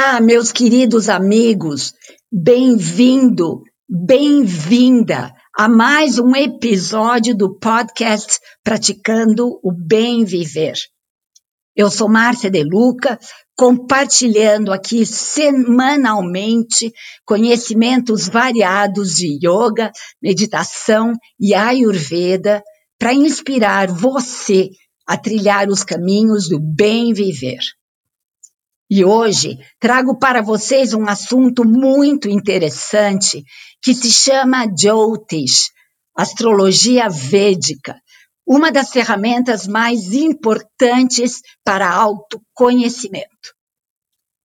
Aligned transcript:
Olá, 0.00 0.20
meus 0.20 0.52
queridos 0.52 1.08
amigos, 1.08 1.92
bem-vindo, 2.30 3.64
bem-vinda 3.88 5.34
a 5.52 5.68
mais 5.68 6.20
um 6.20 6.36
episódio 6.36 7.36
do 7.36 7.58
podcast 7.58 8.38
Praticando 8.62 9.58
o 9.60 9.72
Bem 9.72 10.24
Viver. 10.24 10.76
Eu 11.74 11.90
sou 11.90 12.08
Márcia 12.08 12.48
De 12.48 12.62
Luca, 12.62 13.18
compartilhando 13.56 14.72
aqui 14.72 15.04
semanalmente 15.04 16.92
conhecimentos 17.26 18.28
variados 18.28 19.16
de 19.16 19.36
yoga, 19.44 19.90
meditação 20.22 21.12
e 21.40 21.54
ayurveda 21.54 22.62
para 23.00 23.12
inspirar 23.12 23.88
você 23.88 24.70
a 25.04 25.16
trilhar 25.16 25.68
os 25.68 25.82
caminhos 25.82 26.48
do 26.48 26.60
bem 26.60 27.12
viver. 27.12 27.58
E 28.90 29.04
hoje 29.04 29.58
trago 29.78 30.18
para 30.18 30.40
vocês 30.40 30.94
um 30.94 31.06
assunto 31.06 31.64
muito 31.64 32.28
interessante 32.28 33.44
que 33.82 33.94
se 33.94 34.10
chama 34.10 34.66
Jyotish, 34.66 35.70
astrologia 36.16 37.08
védica, 37.08 38.00
uma 38.46 38.72
das 38.72 38.90
ferramentas 38.90 39.66
mais 39.66 40.12
importantes 40.14 41.42
para 41.62 41.90
autoconhecimento. 41.90 43.54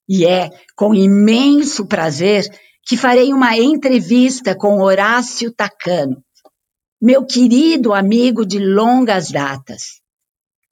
E 0.09 0.25
é 0.25 0.49
com 0.75 0.95
imenso 0.95 1.87
prazer 1.87 2.49
que 2.87 2.97
farei 2.97 3.33
uma 3.33 3.57
entrevista 3.57 4.57
com 4.57 4.81
Horácio 4.81 5.53
Tacano, 5.53 6.25
meu 7.01 7.25
querido 7.25 7.93
amigo 7.93 8.45
de 8.45 8.59
longas 8.59 9.31
datas. 9.31 10.01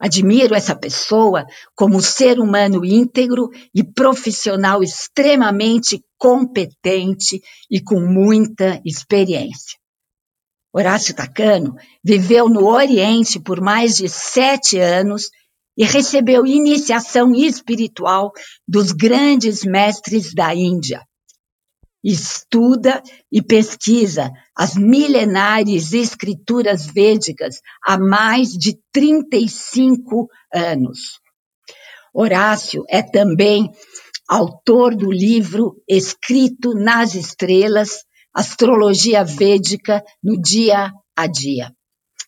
Admiro 0.00 0.54
essa 0.54 0.76
pessoa 0.76 1.44
como 1.74 2.00
ser 2.00 2.38
humano 2.38 2.84
íntegro 2.84 3.50
e 3.74 3.82
profissional 3.82 4.82
extremamente 4.82 6.00
competente 6.16 7.42
e 7.70 7.80
com 7.80 8.00
muita 8.00 8.80
experiência. 8.84 9.76
Horácio 10.72 11.14
Tacano 11.14 11.74
viveu 12.04 12.48
no 12.48 12.66
Oriente 12.66 13.40
por 13.40 13.60
mais 13.60 13.96
de 13.96 14.08
sete 14.08 14.78
anos 14.78 15.30
e 15.76 15.84
recebeu 15.84 16.46
iniciação 16.46 17.34
espiritual 17.34 18.30
dos 18.66 18.92
grandes 18.92 19.64
mestres 19.64 20.34
da 20.34 20.54
Índia, 20.54 21.02
estuda 22.02 23.02
e 23.30 23.42
pesquisa 23.42 24.30
as 24.56 24.74
milenares 24.74 25.92
escrituras 25.92 26.86
védicas 26.86 27.60
há 27.84 27.98
mais 27.98 28.50
de 28.50 28.78
35 28.92 30.28
anos. 30.52 31.20
Horácio 32.14 32.84
é 32.88 33.02
também 33.02 33.70
autor 34.28 34.94
do 34.94 35.10
livro 35.10 35.82
Escrito 35.88 36.74
nas 36.74 37.14
Estrelas, 37.14 38.04
Astrologia 38.34 39.24
Védica 39.24 40.02
no 40.22 40.40
Dia 40.40 40.92
a 41.16 41.26
Dia. 41.26 41.72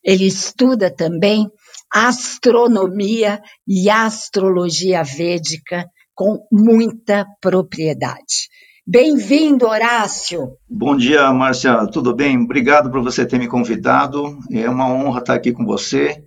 Ele 0.02 0.26
estuda 0.26 0.90
também 0.90 1.46
astronomia 1.92 3.40
e 3.66 3.90
astrologia 3.90 5.02
védica 5.02 5.86
com 6.14 6.46
muita 6.50 7.26
propriedade. 7.40 8.48
Bem-vindo, 8.92 9.68
Horácio. 9.68 10.56
Bom 10.68 10.96
dia, 10.96 11.32
Márcia. 11.32 11.86
Tudo 11.92 12.12
bem? 12.12 12.36
Obrigado 12.36 12.90
por 12.90 13.00
você 13.04 13.24
ter 13.24 13.38
me 13.38 13.46
convidado. 13.46 14.36
É 14.50 14.68
uma 14.68 14.92
honra 14.92 15.20
estar 15.20 15.34
aqui 15.34 15.52
com 15.52 15.64
você 15.64 16.24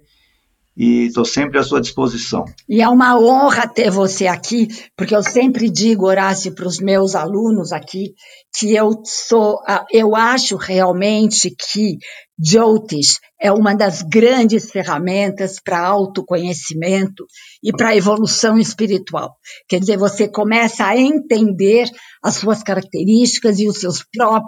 e 0.74 1.08
estou 1.08 1.26
sempre 1.26 1.60
à 1.60 1.64
sua 1.64 1.82
disposição. 1.82 2.46
E 2.70 2.82
é 2.82 2.88
uma 2.88 3.20
honra 3.20 3.68
ter 3.68 3.92
você 3.92 4.28
aqui, 4.28 4.70
porque 4.96 5.14
eu 5.14 5.22
sempre 5.22 5.70
digo, 5.70 6.08
Horácio, 6.08 6.56
para 6.56 6.66
os 6.66 6.80
meus 6.80 7.16
alunos 7.16 7.74
aqui, 7.74 8.14
que 8.56 8.76
eu 8.76 9.02
sou, 9.04 9.60
eu 9.92 10.16
acho 10.16 10.56
realmente 10.58 11.56
que 11.72 11.98
Jyotish 12.40 13.20
é 13.42 13.52
uma 13.52 13.76
das 13.76 14.02
grandes 14.02 14.72
ferramentas 14.72 15.60
para 15.64 15.80
autoconhecimento 15.80 17.26
e 17.64 17.72
para 17.72 17.96
evolução 17.96 18.58
espiritual. 18.58 19.36
Quer 19.68 19.80
dizer, 19.80 19.98
você 19.98 20.28
começa 20.28 20.86
a 20.86 20.98
entender 20.98 21.90
as 22.24 22.36
suas 22.36 22.64
características 22.64 23.60
e 23.60 23.68
os 23.68 23.80
seus 23.80 24.04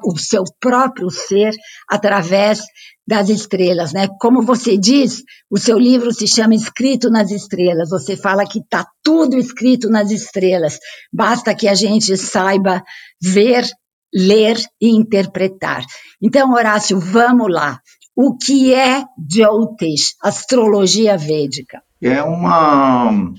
o 0.05 0.17
seu 0.17 0.43
próprio 0.59 1.09
ser 1.09 1.51
através 1.89 2.61
das 3.07 3.29
estrelas, 3.29 3.93
né? 3.93 4.07
Como 4.19 4.41
você 4.41 4.77
diz, 4.77 5.23
o 5.49 5.59
seu 5.59 5.77
livro 5.77 6.11
se 6.11 6.27
chama 6.27 6.55
Escrito 6.55 7.09
nas 7.09 7.29
Estrelas. 7.31 7.89
Você 7.89 8.17
fala 8.17 8.47
que 8.47 8.59
está 8.59 8.87
tudo 9.03 9.37
escrito 9.37 9.89
nas 9.89 10.09
estrelas. 10.09 10.79
Basta 11.13 11.53
que 11.53 11.67
a 11.67 11.75
gente 11.75 12.17
saiba 12.17 12.83
ver 13.21 13.65
ler 14.13 14.57
e 14.81 14.89
interpretar. 14.89 15.83
Então, 16.21 16.53
Horácio, 16.53 16.99
vamos 16.99 17.51
lá. 17.51 17.79
O 18.15 18.37
que 18.37 18.73
é 18.73 19.03
Jyotish, 19.29 20.15
astrologia 20.21 21.17
védica? 21.17 21.81
É 22.01 22.23
uma 22.23 23.33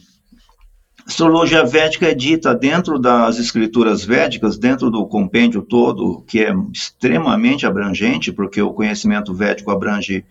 astrologia 1.06 1.64
védica 1.64 2.06
é 2.06 2.14
dita 2.14 2.54
dentro 2.54 2.98
das 2.98 3.38
escrituras 3.38 4.04
védicas, 4.04 4.58
dentro 4.58 4.90
do 4.90 5.06
compêndio 5.06 5.62
todo, 5.62 6.22
que 6.26 6.40
é 6.40 6.52
extremamente 6.72 7.64
abrangente, 7.64 8.32
porque 8.32 8.60
o 8.60 8.74
conhecimento 8.74 9.32
védico 9.32 9.70
abrange 9.70 10.24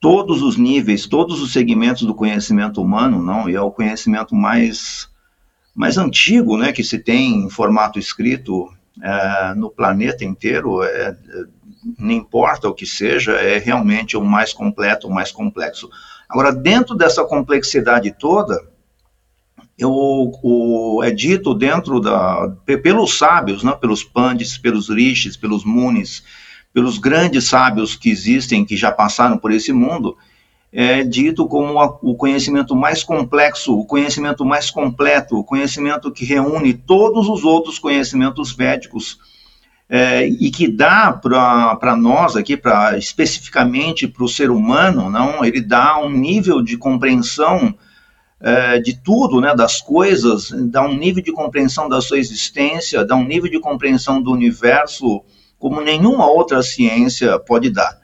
todos 0.00 0.42
os 0.42 0.56
níveis, 0.56 1.06
todos 1.06 1.42
os 1.42 1.52
segmentos 1.52 2.02
do 2.04 2.14
conhecimento 2.14 2.80
humano, 2.80 3.22
não? 3.22 3.48
E 3.48 3.54
é 3.54 3.60
o 3.60 3.70
conhecimento 3.70 4.34
mais 4.34 5.08
mais 5.72 5.96
antigo, 5.96 6.56
né, 6.58 6.72
que 6.72 6.82
se 6.82 6.98
tem 6.98 7.44
em 7.44 7.48
formato 7.48 7.98
escrito 7.98 8.68
é, 9.02 9.54
no 9.54 9.70
planeta 9.70 10.24
inteiro, 10.24 10.82
é, 10.82 11.16
não 11.98 12.12
importa 12.12 12.68
o 12.68 12.74
que 12.74 12.86
seja, 12.86 13.32
é 13.32 13.58
realmente 13.58 14.16
o 14.16 14.24
mais 14.24 14.52
completo, 14.52 15.08
o 15.08 15.12
mais 15.12 15.32
complexo. 15.32 15.90
Agora, 16.28 16.52
dentro 16.52 16.94
dessa 16.94 17.24
complexidade 17.24 18.14
toda, 18.18 18.60
eu, 19.78 19.90
o, 19.90 21.00
é 21.02 21.10
dito 21.10 21.54
dentro 21.54 22.00
da, 22.00 22.54
pelos 22.82 23.16
sábios, 23.16 23.62
né, 23.62 23.72
pelos 23.72 24.04
pandits, 24.04 24.58
pelos 24.58 24.88
rishis, 24.88 25.36
pelos 25.36 25.64
munis, 25.64 26.22
pelos 26.72 26.98
grandes 26.98 27.48
sábios 27.48 27.96
que 27.96 28.10
existem, 28.10 28.64
que 28.64 28.76
já 28.76 28.92
passaram 28.92 29.38
por 29.38 29.50
esse 29.50 29.72
mundo, 29.72 30.16
é 30.72 31.02
dito 31.02 31.46
como 31.48 31.80
a, 31.80 31.98
o 32.02 32.14
conhecimento 32.14 32.76
mais 32.76 33.02
complexo, 33.02 33.76
o 33.76 33.84
conhecimento 33.84 34.44
mais 34.44 34.70
completo, 34.70 35.36
o 35.36 35.44
conhecimento 35.44 36.12
que 36.12 36.24
reúne 36.24 36.74
todos 36.74 37.28
os 37.28 37.44
outros 37.44 37.78
conhecimentos 37.78 38.52
védicos 38.52 39.18
é, 39.88 40.24
e 40.24 40.50
que 40.50 40.68
dá 40.68 41.12
para 41.12 41.96
nós 41.96 42.36
aqui, 42.36 42.56
para 42.56 42.96
especificamente 42.96 44.06
para 44.06 44.24
o 44.24 44.28
ser 44.28 44.50
humano, 44.50 45.10
não, 45.10 45.44
ele 45.44 45.60
dá 45.60 45.98
um 45.98 46.08
nível 46.08 46.62
de 46.62 46.76
compreensão 46.76 47.74
é, 48.40 48.78
de 48.78 48.96
tudo, 48.96 49.40
né, 49.40 49.54
das 49.54 49.80
coisas, 49.80 50.50
dá 50.70 50.86
um 50.86 50.96
nível 50.96 51.22
de 51.22 51.32
compreensão 51.32 51.88
da 51.88 52.00
sua 52.00 52.18
existência, 52.18 53.04
dá 53.04 53.16
um 53.16 53.24
nível 53.24 53.50
de 53.50 53.58
compreensão 53.58 54.22
do 54.22 54.30
universo 54.30 55.22
como 55.58 55.80
nenhuma 55.80 56.30
outra 56.30 56.62
ciência 56.62 57.38
pode 57.40 57.68
dar 57.70 57.99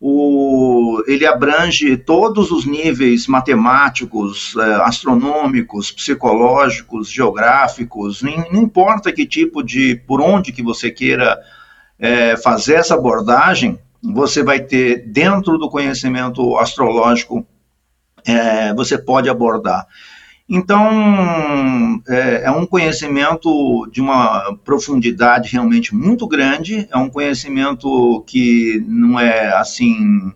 o, 0.00 1.02
ele 1.06 1.26
abrange 1.26 1.96
todos 1.96 2.50
os 2.50 2.66
níveis 2.66 3.26
matemáticos, 3.26 4.54
é, 4.56 4.74
astronômicos, 4.82 5.90
psicológicos, 5.90 7.10
geográficos, 7.10 8.22
não, 8.22 8.62
importa 8.62 9.12
que 9.12 9.26
tipo 9.26 9.62
de, 9.62 9.96
por 10.06 10.20
onde 10.20 10.52
que 10.52 10.62
você 10.62 10.90
queira 10.90 11.38
é, 11.98 12.36
fazer 12.36 12.74
essa 12.74 12.94
abordagem, 12.94 13.78
você 14.02 14.42
vai 14.42 14.60
ter 14.60 15.06
dentro 15.08 15.56
do 15.56 15.70
conhecimento 15.70 16.58
astrológico, 16.58 17.46
é, 18.24 18.74
você 18.74 18.98
pode 18.98 19.28
abordar. 19.30 19.86
Então, 20.48 22.00
é, 22.08 22.44
é, 22.44 22.50
um 22.52 22.64
conhecimento 22.64 23.86
de 23.90 24.00
uma 24.00 24.56
profundidade 24.64 25.50
realmente 25.50 25.92
muito 25.92 26.26
grande, 26.28 26.86
é 26.90 26.96
um 26.96 27.10
conhecimento 27.10 28.22
que 28.28 28.84
não 28.86 29.18
é 29.18 29.48
assim 29.56 30.32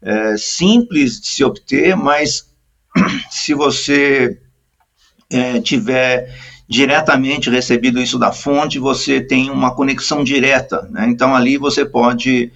é, 0.00 0.36
simples 0.38 1.20
de 1.20 1.26
se 1.26 1.44
obter, 1.44 1.94
mas 1.94 2.50
se 3.30 3.52
você 3.52 4.40
é, 5.30 5.60
tiver 5.60 6.34
diretamente 6.66 7.50
recebido 7.50 8.00
isso 8.00 8.18
da 8.18 8.32
fonte, 8.32 8.78
você 8.78 9.20
tem 9.20 9.50
uma 9.50 9.74
conexão 9.74 10.24
direta. 10.24 10.88
Né? 10.90 11.06
Então, 11.08 11.36
ali 11.36 11.58
você 11.58 11.84
pode 11.84 12.50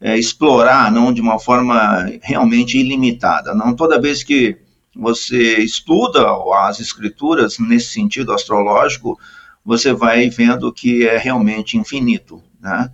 é, 0.00 0.18
explorar, 0.18 0.92
não 0.92 1.12
de 1.14 1.22
uma 1.22 1.38
forma 1.38 2.10
realmente 2.22 2.76
ilimitada. 2.78 3.54
Não 3.54 3.74
toda 3.74 4.00
vez 4.00 4.22
que 4.22 4.65
você 4.96 5.58
estuda 5.58 6.26
as 6.66 6.80
escrituras 6.80 7.58
nesse 7.58 7.92
sentido 7.92 8.32
astrológico, 8.32 9.18
você 9.64 9.92
vai 9.92 10.30
vendo 10.30 10.72
que 10.72 11.06
é 11.06 11.18
realmente 11.18 11.76
infinito, 11.76 12.42
né? 12.60 12.90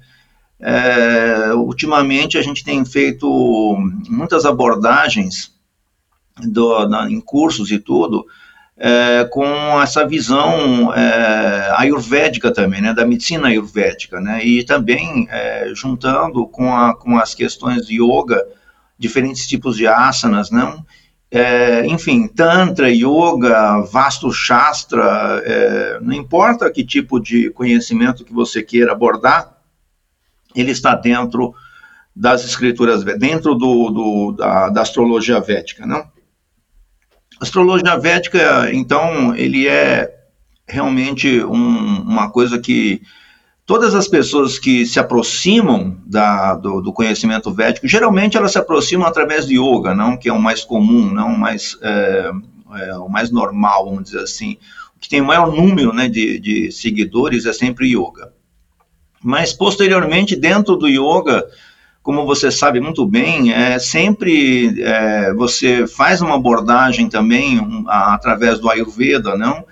É, 0.59 1.53
ultimamente 1.55 2.39
a 2.39 2.43
gente 2.43 2.63
tem 2.63 2.85
feito 2.85 3.77
muitas 4.09 4.45
abordagens 4.45 5.53
do, 6.41 6.89
na, 6.89 7.11
em 7.11 7.21
cursos 7.21 7.71
e 7.73 7.81
tudo 7.81 8.25
é, 8.77 9.25
com 9.25 9.45
essa 9.81 10.07
visão 10.07 10.93
é, 10.95 11.73
ayurvédica 11.77 12.53
também, 12.53 12.81
né, 12.81 12.95
da 12.95 13.07
medicina 13.07 13.49
ayurvédica, 13.49 14.21
né, 14.21 14.45
e 14.45 14.65
também 14.65 15.29
é, 15.31 15.73
juntando 15.75 16.47
com, 16.47 16.75
a, 16.75 16.95
com 16.95 17.19
as 17.19 17.35
questões 17.35 17.87
de 17.87 18.03
yoga, 18.03 18.45
diferentes 18.99 19.47
tipos 19.47 19.77
de 19.77 19.87
asanas, 19.87 20.51
não? 20.51 20.85
É, 21.35 21.87
enfim, 21.87 22.29
Tantra, 22.29 22.91
Yoga, 22.91 23.81
Vastu 23.91 24.31
Shastra, 24.31 25.43
é, 25.47 25.99
não 26.03 26.13
importa 26.13 26.71
que 26.71 26.85
tipo 26.85 27.19
de 27.19 27.49
conhecimento 27.49 28.23
que 28.23 28.35
você 28.35 28.63
queira 28.63 28.93
abordar, 28.93 29.57
ele 30.55 30.71
está 30.71 30.95
dentro 30.95 31.55
das 32.15 32.45
escrituras, 32.45 33.03
dentro 33.19 33.55
do, 33.55 33.89
do 33.89 34.33
da, 34.33 34.69
da, 34.69 34.83
astrologia 34.83 35.41
védica, 35.41 35.87
não? 35.87 36.07
Astrologia 37.41 37.97
védica, 37.97 38.71
então, 38.71 39.35
ele 39.35 39.67
é 39.67 40.15
realmente 40.69 41.43
um, 41.43 42.03
uma 42.03 42.31
coisa 42.31 42.59
que 42.59 43.01
todas 43.73 43.95
as 43.95 44.07
pessoas 44.07 44.59
que 44.59 44.85
se 44.85 45.01
aproximam 45.01 45.97
da, 46.05 46.55
do, 46.55 46.83
do, 46.83 46.93
conhecimento 46.93 47.51
védico, 47.51 47.89
geralmente 47.89 48.37
elas 48.37 48.53
se 48.53 48.59
aproximam 48.59 49.09
através 49.09 49.47
de 49.47 49.59
yoga, 49.59 49.95
não 49.95 50.15
que 50.15 50.29
é 50.29 50.33
o 50.33 50.39
mais 50.39 50.63
comum, 50.63 51.11
não 51.11 51.29
o 51.29 51.39
mais, 51.39 51.79
é, 51.81 52.31
é, 52.75 52.97
o 52.97 53.09
mais 53.09 53.31
normal, 53.31 53.87
vamos 53.87 54.05
dizer 54.05 54.21
assim. 54.21 54.59
O 54.95 55.01
que 55.01 55.09
tem 55.09 55.23
o 55.23 55.25
maior 55.25 55.51
número 55.51 55.91
né, 55.91 56.07
de, 56.07 56.39
de 56.39 56.71
seguidores 56.71 57.47
é 57.47 57.53
sempre 57.55 57.89
yoga. 57.89 58.35
Mas, 59.25 59.55
posteriormente, 59.55 60.37
dentro 60.37 60.77
do 60.77 60.87
yoga, 60.87 61.43
como 62.03 62.27
você 62.27 62.51
sabe 62.51 62.79
muito 62.79 63.07
bem, 63.07 63.55
é 63.55 63.79
sempre 63.79 64.83
é, 64.83 65.33
você 65.33 65.87
faz 65.87 66.21
uma 66.21 66.35
abordagem 66.35 67.09
também 67.09 67.59
um, 67.59 67.89
a, 67.89 68.13
através 68.13 68.59
do 68.59 68.69
Ayurveda, 68.69 69.35
não? 69.35 69.65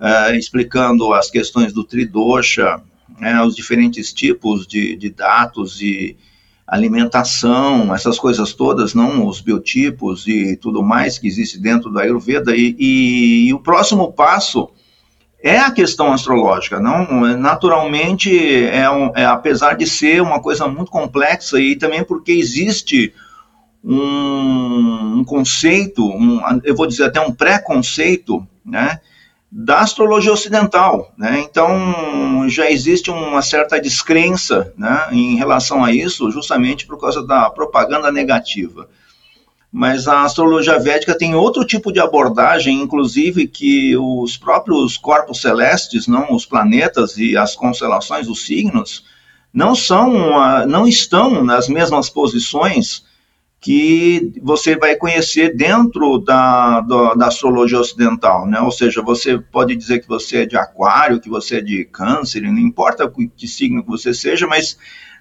É, 0.00 0.36
explicando 0.36 1.14
as 1.14 1.30
questões 1.30 1.72
do 1.72 1.84
Tridosha, 1.84 2.82
né, 3.18 3.42
os 3.42 3.54
diferentes 3.54 4.12
tipos 4.12 4.66
de, 4.66 4.96
de 4.96 5.10
dados 5.10 5.80
e 5.80 6.16
alimentação, 6.66 7.94
essas 7.94 8.18
coisas 8.18 8.54
todas, 8.54 8.94
não 8.94 9.26
os 9.26 9.40
biotipos 9.40 10.26
e 10.26 10.56
tudo 10.56 10.82
mais 10.82 11.18
que 11.18 11.26
existe 11.26 11.58
dentro 11.58 11.90
do 11.90 11.98
Ayurveda. 11.98 12.56
E, 12.56 12.74
e, 12.78 13.48
e 13.48 13.54
o 13.54 13.60
próximo 13.60 14.12
passo 14.12 14.70
é 15.42 15.58
a 15.58 15.70
questão 15.70 16.10
astrológica, 16.10 16.80
não? 16.80 17.36
Naturalmente, 17.36 18.34
é, 18.66 18.88
um, 18.90 19.12
é, 19.14 19.26
apesar 19.26 19.74
de 19.74 19.86
ser 19.86 20.22
uma 20.22 20.40
coisa 20.40 20.66
muito 20.66 20.90
complexa 20.90 21.60
e 21.60 21.76
também 21.76 22.02
porque 22.02 22.32
existe 22.32 23.12
um, 23.84 25.18
um 25.18 25.24
conceito, 25.24 26.02
um, 26.02 26.40
eu 26.64 26.74
vou 26.74 26.86
dizer 26.86 27.04
até 27.04 27.20
um 27.20 27.30
preconceito, 27.30 28.46
né? 28.64 29.00
Da 29.56 29.82
astrologia 29.82 30.32
ocidental, 30.32 31.12
né? 31.16 31.38
Então 31.48 32.48
já 32.48 32.68
existe 32.68 33.08
uma 33.08 33.40
certa 33.40 33.80
descrença, 33.80 34.74
né, 34.76 35.06
em 35.12 35.36
relação 35.36 35.84
a 35.84 35.92
isso, 35.92 36.28
justamente 36.32 36.84
por 36.84 37.00
causa 37.00 37.24
da 37.24 37.48
propaganda 37.48 38.10
negativa. 38.10 38.88
Mas 39.70 40.08
a 40.08 40.22
astrologia 40.24 40.76
védica 40.80 41.16
tem 41.16 41.36
outro 41.36 41.64
tipo 41.64 41.92
de 41.92 42.00
abordagem, 42.00 42.82
inclusive 42.82 43.46
que 43.46 43.96
os 43.96 44.36
próprios 44.36 44.96
corpos 44.96 45.40
celestes, 45.40 46.08
não 46.08 46.32
os 46.32 46.44
planetas 46.44 47.16
e 47.16 47.36
as 47.36 47.54
constelações, 47.54 48.26
os 48.28 48.44
signos, 48.44 49.04
não 49.52 49.72
são, 49.72 50.66
não 50.66 50.86
estão 50.86 51.44
nas 51.44 51.68
mesmas 51.68 52.10
posições 52.10 53.03
que 53.64 54.30
você 54.42 54.76
vai 54.76 54.94
conhecer 54.94 55.56
dentro 55.56 56.18
da, 56.18 56.82
da, 56.82 57.14
da, 57.14 57.26
astrologia 57.28 57.80
ocidental, 57.80 58.46
né? 58.46 58.60
Ou 58.60 58.70
seja, 58.70 59.00
você 59.00 59.38
pode 59.38 59.74
dizer 59.74 60.00
que 60.00 60.06
você 60.06 60.42
é 60.42 60.46
de 60.46 60.54
aquário, 60.54 61.18
que 61.18 61.30
você 61.30 61.56
é 61.56 61.60
de 61.62 61.82
câncer, 61.86 62.42
não 62.42 62.58
importa 62.58 63.10
que 63.34 63.48
signo 63.48 63.82
que 63.82 63.88
você 63.88 64.12
seja, 64.12 64.46
mas 64.46 64.76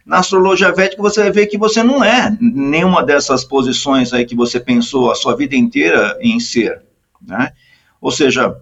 na 0.05 0.19
astrologia 0.19 0.73
védica 0.73 1.01
você 1.01 1.21
vai 1.21 1.31
ver 1.31 1.47
que 1.47 1.57
você 1.57 1.81
não 1.81 2.03
é 2.03 2.37
nenhuma 2.41 3.01
dessas 3.01 3.45
posições 3.45 4.11
aí 4.11 4.25
que 4.25 4.35
você 4.35 4.59
pensou 4.59 5.09
a 5.09 5.15
sua 5.15 5.37
vida 5.37 5.55
inteira 5.55 6.17
em 6.19 6.37
ser, 6.37 6.81
né? 7.25 7.53
Ou 8.01 8.11
seja, 8.11 8.57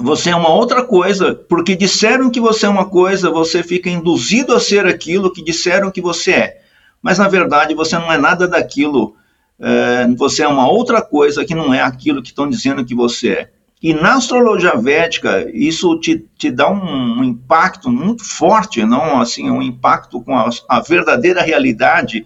você 0.00 0.30
é 0.30 0.36
uma 0.36 0.50
outra 0.50 0.84
coisa, 0.84 1.34
porque 1.34 1.74
disseram 1.74 2.30
que 2.30 2.40
você 2.40 2.66
é 2.66 2.68
uma 2.68 2.88
coisa, 2.88 3.32
você 3.32 3.64
fica 3.64 3.90
induzido 3.90 4.54
a 4.54 4.60
ser 4.60 4.86
aquilo 4.86 5.32
que 5.32 5.42
disseram 5.42 5.90
que 5.90 6.00
você 6.00 6.30
é 6.30 6.61
mas 7.02 7.18
na 7.18 7.28
verdade 7.28 7.74
você 7.74 7.98
não 7.98 8.12
é 8.12 8.16
nada 8.16 8.46
daquilo, 8.46 9.16
é, 9.58 10.06
você 10.16 10.42
é 10.42 10.48
uma 10.48 10.68
outra 10.68 11.02
coisa 11.02 11.44
que 11.44 11.54
não 11.54 11.74
é 11.74 11.82
aquilo 11.82 12.22
que 12.22 12.28
estão 12.28 12.48
dizendo 12.48 12.84
que 12.84 12.94
você 12.94 13.28
é. 13.30 13.50
E 13.82 13.92
na 13.92 14.14
astrologia 14.14 14.76
védica, 14.76 15.50
isso 15.52 15.98
te, 15.98 16.24
te 16.38 16.52
dá 16.52 16.70
um, 16.70 17.18
um 17.18 17.24
impacto 17.24 17.90
muito 17.90 18.24
forte, 18.24 18.84
não 18.84 19.20
assim, 19.20 19.50
um 19.50 19.60
impacto 19.60 20.20
com 20.20 20.38
a, 20.38 20.48
a 20.68 20.78
verdadeira 20.78 21.42
realidade, 21.42 22.24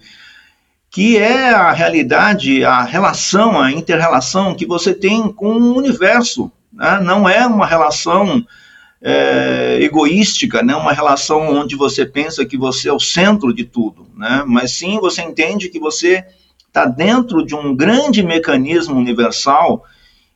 que 0.91 1.17
é 1.17 1.49
a 1.49 1.71
realidade, 1.71 2.63
a 2.63 2.83
relação, 2.83 3.59
a 3.59 3.71
inter-relação 3.71 4.53
que 4.53 4.67
você 4.67 4.93
tem 4.93 5.31
com 5.31 5.53
o 5.53 5.75
universo. 5.75 6.51
Né? 6.71 6.99
Não 7.03 7.27
é 7.27 7.45
uma 7.47 7.65
relação 7.65 8.45
é, 9.01 9.77
egoística, 9.81 10.63
né? 10.63 10.75
uma 10.75 10.91
relação 10.91 11.41
onde 11.49 11.75
você 11.75 12.05
pensa 12.05 12.45
que 12.45 12.57
você 12.57 12.89
é 12.89 12.93
o 12.93 12.99
centro 12.99 13.53
de 13.53 13.63
tudo, 13.63 14.07
né? 14.15 14.43
mas 14.45 14.71
sim 14.71 14.99
você 14.99 15.21
entende 15.21 15.69
que 15.69 15.79
você 15.79 16.25
está 16.67 16.85
dentro 16.85 17.45
de 17.45 17.55
um 17.55 17.75
grande 17.75 18.23
mecanismo 18.23 18.95
universal 18.95 19.83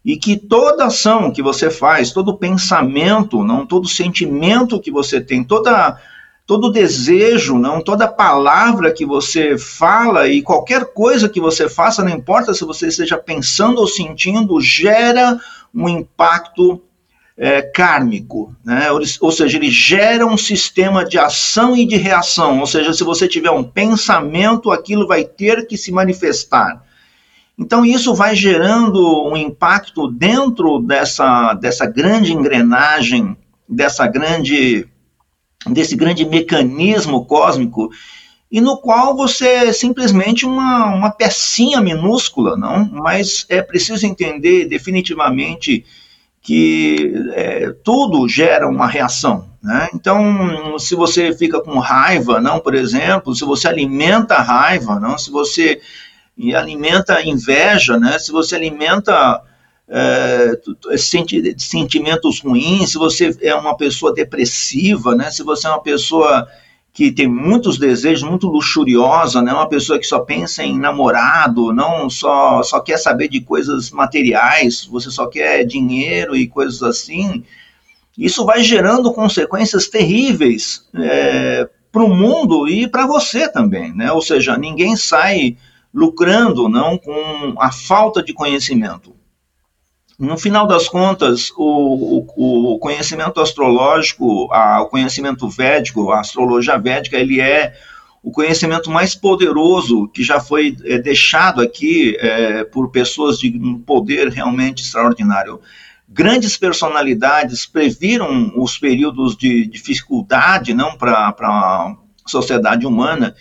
e 0.03 0.17
que 0.17 0.35
toda 0.35 0.85
ação 0.85 1.31
que 1.31 1.41
você 1.41 1.69
faz, 1.69 2.11
todo 2.11 2.37
pensamento, 2.37 3.43
não 3.43 3.65
todo 3.65 3.87
sentimento 3.87 4.79
que 4.79 4.91
você 4.91 5.21
tem, 5.21 5.43
toda 5.43 5.99
todo 6.45 6.71
desejo, 6.71 7.57
não 7.57 7.81
toda 7.81 8.07
palavra 8.07 8.91
que 8.91 9.05
você 9.05 9.57
fala 9.57 10.27
e 10.27 10.41
qualquer 10.41 10.85
coisa 10.85 11.29
que 11.29 11.39
você 11.39 11.69
faça, 11.69 12.03
não 12.03 12.11
importa 12.11 12.53
se 12.53 12.65
você 12.65 12.87
esteja 12.87 13.17
pensando 13.17 13.79
ou 13.79 13.87
sentindo, 13.87 14.59
gera 14.59 15.39
um 15.73 15.87
impacto 15.87 16.81
é, 17.43 17.59
kármico, 17.59 18.55
né? 18.63 18.85
ou 18.91 19.31
seja, 19.31 19.57
ele 19.57 19.71
gera 19.71 20.27
um 20.27 20.37
sistema 20.37 21.03
de 21.03 21.17
ação 21.17 21.75
e 21.75 21.87
de 21.87 21.97
reação, 21.97 22.59
ou 22.59 22.67
seja, 22.67 22.93
se 22.93 23.03
você 23.03 23.27
tiver 23.27 23.49
um 23.49 23.63
pensamento, 23.63 24.69
aquilo 24.69 25.07
vai 25.07 25.23
ter 25.23 25.65
que 25.65 25.75
se 25.75 25.91
manifestar. 25.91 26.83
Então, 27.57 27.83
isso 27.83 28.13
vai 28.13 28.35
gerando 28.35 29.27
um 29.27 29.35
impacto 29.35 30.07
dentro 30.07 30.77
dessa, 30.83 31.55
dessa 31.55 31.87
grande 31.87 32.31
engrenagem, 32.31 33.35
dessa 33.67 34.05
grande, 34.05 34.87
desse 35.65 35.95
grande 35.95 36.23
mecanismo 36.23 37.25
cósmico, 37.25 37.89
e 38.51 38.61
no 38.61 38.77
qual 38.77 39.17
você 39.17 39.47
é 39.47 39.73
simplesmente 39.73 40.45
uma, 40.45 40.93
uma 40.93 41.09
pecinha 41.09 41.81
minúscula, 41.81 42.55
não? 42.55 42.85
Mas 42.85 43.47
é 43.49 43.63
preciso 43.63 44.05
entender 44.05 44.65
definitivamente 44.65 45.83
que 46.41 47.13
é, 47.33 47.73
tudo 47.83 48.27
gera 48.27 48.67
uma 48.67 48.87
reação. 48.87 49.49
Né? 49.61 49.89
Então, 49.93 50.79
se 50.79 50.95
você 50.95 51.33
fica 51.33 51.61
com 51.61 51.77
raiva, 51.77 52.41
não, 52.41 52.59
por 52.59 52.73
exemplo, 52.73 53.35
se 53.35 53.45
você 53.45 53.67
alimenta 53.67 54.35
a 54.35 54.41
raiva, 54.41 54.99
não, 54.99 55.17
se 55.17 55.29
você 55.29 55.79
alimenta 56.55 57.21
inveja, 57.21 57.99
né, 57.99 58.17
se 58.17 58.31
você 58.31 58.55
alimenta 58.55 59.43
é, 59.87 60.59
sentimentos 61.57 62.41
ruins, 62.41 62.91
se 62.91 62.97
você 62.97 63.37
é 63.41 63.53
uma 63.53 63.77
pessoa 63.77 64.11
depressiva, 64.11 65.13
né, 65.13 65.29
se 65.29 65.43
você 65.43 65.67
é 65.67 65.69
uma 65.69 65.83
pessoa 65.83 66.47
que 66.93 67.11
tem 67.11 67.27
muitos 67.27 67.77
desejos, 67.77 68.27
muito 68.27 68.47
luxuriosa, 68.47 69.41
né? 69.41 69.53
uma 69.53 69.69
pessoa 69.69 69.97
que 69.97 70.05
só 70.05 70.19
pensa 70.19 70.63
em 70.63 70.77
namorado, 70.77 71.71
não 71.71 72.09
só, 72.09 72.61
só 72.63 72.81
quer 72.81 72.97
saber 72.97 73.29
de 73.29 73.39
coisas 73.39 73.91
materiais, 73.91 74.85
você 74.85 75.09
só 75.09 75.27
quer 75.27 75.63
dinheiro 75.63 76.35
e 76.35 76.47
coisas 76.47 76.83
assim, 76.83 77.43
isso 78.17 78.45
vai 78.45 78.61
gerando 78.61 79.13
consequências 79.13 79.87
terríveis 79.87 80.85
é, 80.93 81.69
para 81.91 82.03
o 82.03 82.13
mundo 82.13 82.67
e 82.67 82.87
para 82.87 83.07
você 83.07 83.47
também, 83.47 83.93
né? 83.93 84.11
Ou 84.11 84.21
seja, 84.21 84.57
ninguém 84.57 84.95
sai 84.97 85.57
lucrando 85.93 86.67
não 86.69 86.97
com 86.97 87.55
a 87.57 87.71
falta 87.71 88.21
de 88.21 88.33
conhecimento. 88.33 89.15
No 90.21 90.37
final 90.37 90.67
das 90.67 90.87
contas, 90.87 91.49
o, 91.57 92.23
o, 92.37 92.73
o 92.75 92.77
conhecimento 92.77 93.41
astrológico, 93.41 94.47
a, 94.53 94.79
o 94.83 94.85
conhecimento 94.85 95.49
védico, 95.49 96.11
a 96.11 96.19
astrologia 96.19 96.77
védica, 96.77 97.17
ele 97.17 97.41
é 97.41 97.73
o 98.21 98.29
conhecimento 98.29 98.91
mais 98.91 99.15
poderoso 99.15 100.07
que 100.09 100.21
já 100.23 100.39
foi 100.39 100.77
é, 100.83 100.99
deixado 100.99 101.59
aqui 101.59 102.15
é, 102.19 102.63
por 102.63 102.91
pessoas 102.91 103.39
de 103.39 103.49
um 103.57 103.79
poder 103.79 104.29
realmente 104.29 104.83
extraordinário. 104.83 105.59
Grandes 106.07 106.55
personalidades 106.55 107.65
previram 107.65 108.53
os 108.55 108.77
períodos 108.77 109.35
de 109.35 109.65
dificuldade 109.65 110.71
não 110.71 110.95
para 110.95 111.29
a 111.29 111.95
sociedade 112.27 112.85
humana 112.85 113.35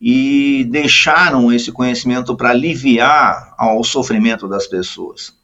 e 0.00 0.68
deixaram 0.70 1.52
esse 1.52 1.72
conhecimento 1.72 2.36
para 2.36 2.50
aliviar 2.50 3.56
ao 3.58 3.82
sofrimento 3.82 4.46
das 4.46 4.68
pessoas. 4.68 5.41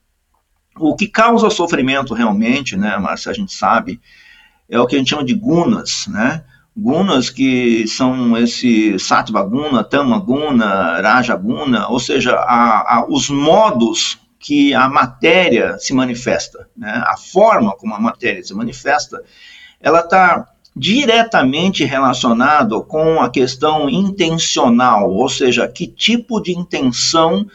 O 0.78 0.96
que 0.96 1.06
causa 1.06 1.50
sofrimento 1.50 2.14
realmente, 2.14 2.76
né, 2.76 2.96
Márcia, 2.98 3.30
a 3.30 3.34
gente 3.34 3.52
sabe, 3.52 4.00
é 4.68 4.78
o 4.78 4.86
que 4.86 4.96
a 4.96 4.98
gente 4.98 5.10
chama 5.10 5.24
de 5.24 5.34
gunas, 5.34 6.06
né? 6.08 6.44
Gunas 6.76 7.28
que 7.30 7.86
são 7.88 8.36
esse 8.36 8.98
Sattva 8.98 9.42
Guna, 9.42 9.82
Tama 9.82 10.18
Guna, 10.20 11.00
Raja 11.00 11.34
Guna, 11.34 11.88
ou 11.88 11.98
seja, 11.98 12.36
a, 12.36 12.98
a, 12.98 13.06
os 13.08 13.28
modos 13.28 14.18
que 14.38 14.72
a 14.72 14.88
matéria 14.88 15.76
se 15.78 15.92
manifesta, 15.92 16.68
né? 16.76 17.02
a 17.04 17.16
forma 17.16 17.76
como 17.76 17.94
a 17.94 18.00
matéria 18.00 18.44
se 18.44 18.54
manifesta, 18.54 19.20
ela 19.80 20.00
está 20.00 20.46
diretamente 20.76 21.84
relacionado 21.84 22.82
com 22.84 23.20
a 23.20 23.28
questão 23.28 23.90
intencional, 23.90 25.10
ou 25.10 25.28
seja, 25.28 25.66
que 25.66 25.88
tipo 25.88 26.40
de 26.40 26.52
intenção 26.52 27.46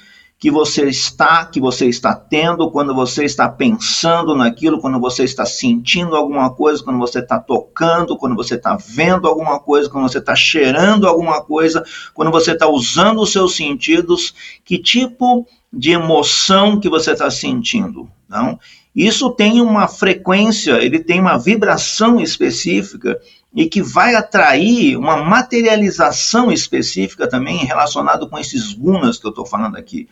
que 0.44 0.52
você 0.52 0.90
está, 0.90 1.46
que 1.46 1.58
você 1.58 1.88
está 1.88 2.14
tendo, 2.14 2.70
quando 2.70 2.94
você 2.94 3.24
está 3.24 3.48
pensando 3.48 4.36
naquilo, 4.36 4.82
quando 4.82 5.00
você 5.00 5.24
está 5.24 5.46
sentindo 5.46 6.18
alguma 6.18 6.50
coisa, 6.50 6.84
quando 6.84 7.00
você 7.00 7.20
está 7.20 7.40
tocando, 7.40 8.18
quando 8.18 8.36
você 8.36 8.56
está 8.56 8.76
vendo 8.76 9.26
alguma 9.26 9.58
coisa, 9.58 9.90
quando 9.90 10.04
você 10.04 10.18
está 10.18 10.36
cheirando 10.36 11.08
alguma 11.08 11.42
coisa, 11.42 11.82
quando 12.14 12.30
você 12.30 12.52
está 12.52 12.68
usando 12.68 13.22
os 13.22 13.32
seus 13.32 13.56
sentidos, 13.56 14.36
que 14.66 14.78
tipo 14.78 15.48
de 15.72 15.92
emoção 15.92 16.78
que 16.78 16.90
você 16.90 17.14
está 17.14 17.32
sentindo, 17.32 18.10
não? 18.28 18.60
Isso 18.94 19.30
tem 19.30 19.62
uma 19.62 19.88
frequência, 19.88 20.74
ele 20.74 21.00
tem 21.00 21.22
uma 21.22 21.38
vibração 21.38 22.20
específica 22.20 23.18
e 23.56 23.66
que 23.70 23.82
vai 23.82 24.14
atrair 24.14 24.98
uma 24.98 25.24
materialização 25.24 26.52
específica 26.52 27.30
também 27.30 27.60
relacionado 27.60 28.28
com 28.28 28.38
esses 28.38 28.74
gunas 28.74 29.18
que 29.18 29.26
eu 29.26 29.30
estou 29.30 29.46
falando 29.46 29.78
aqui. 29.78 30.10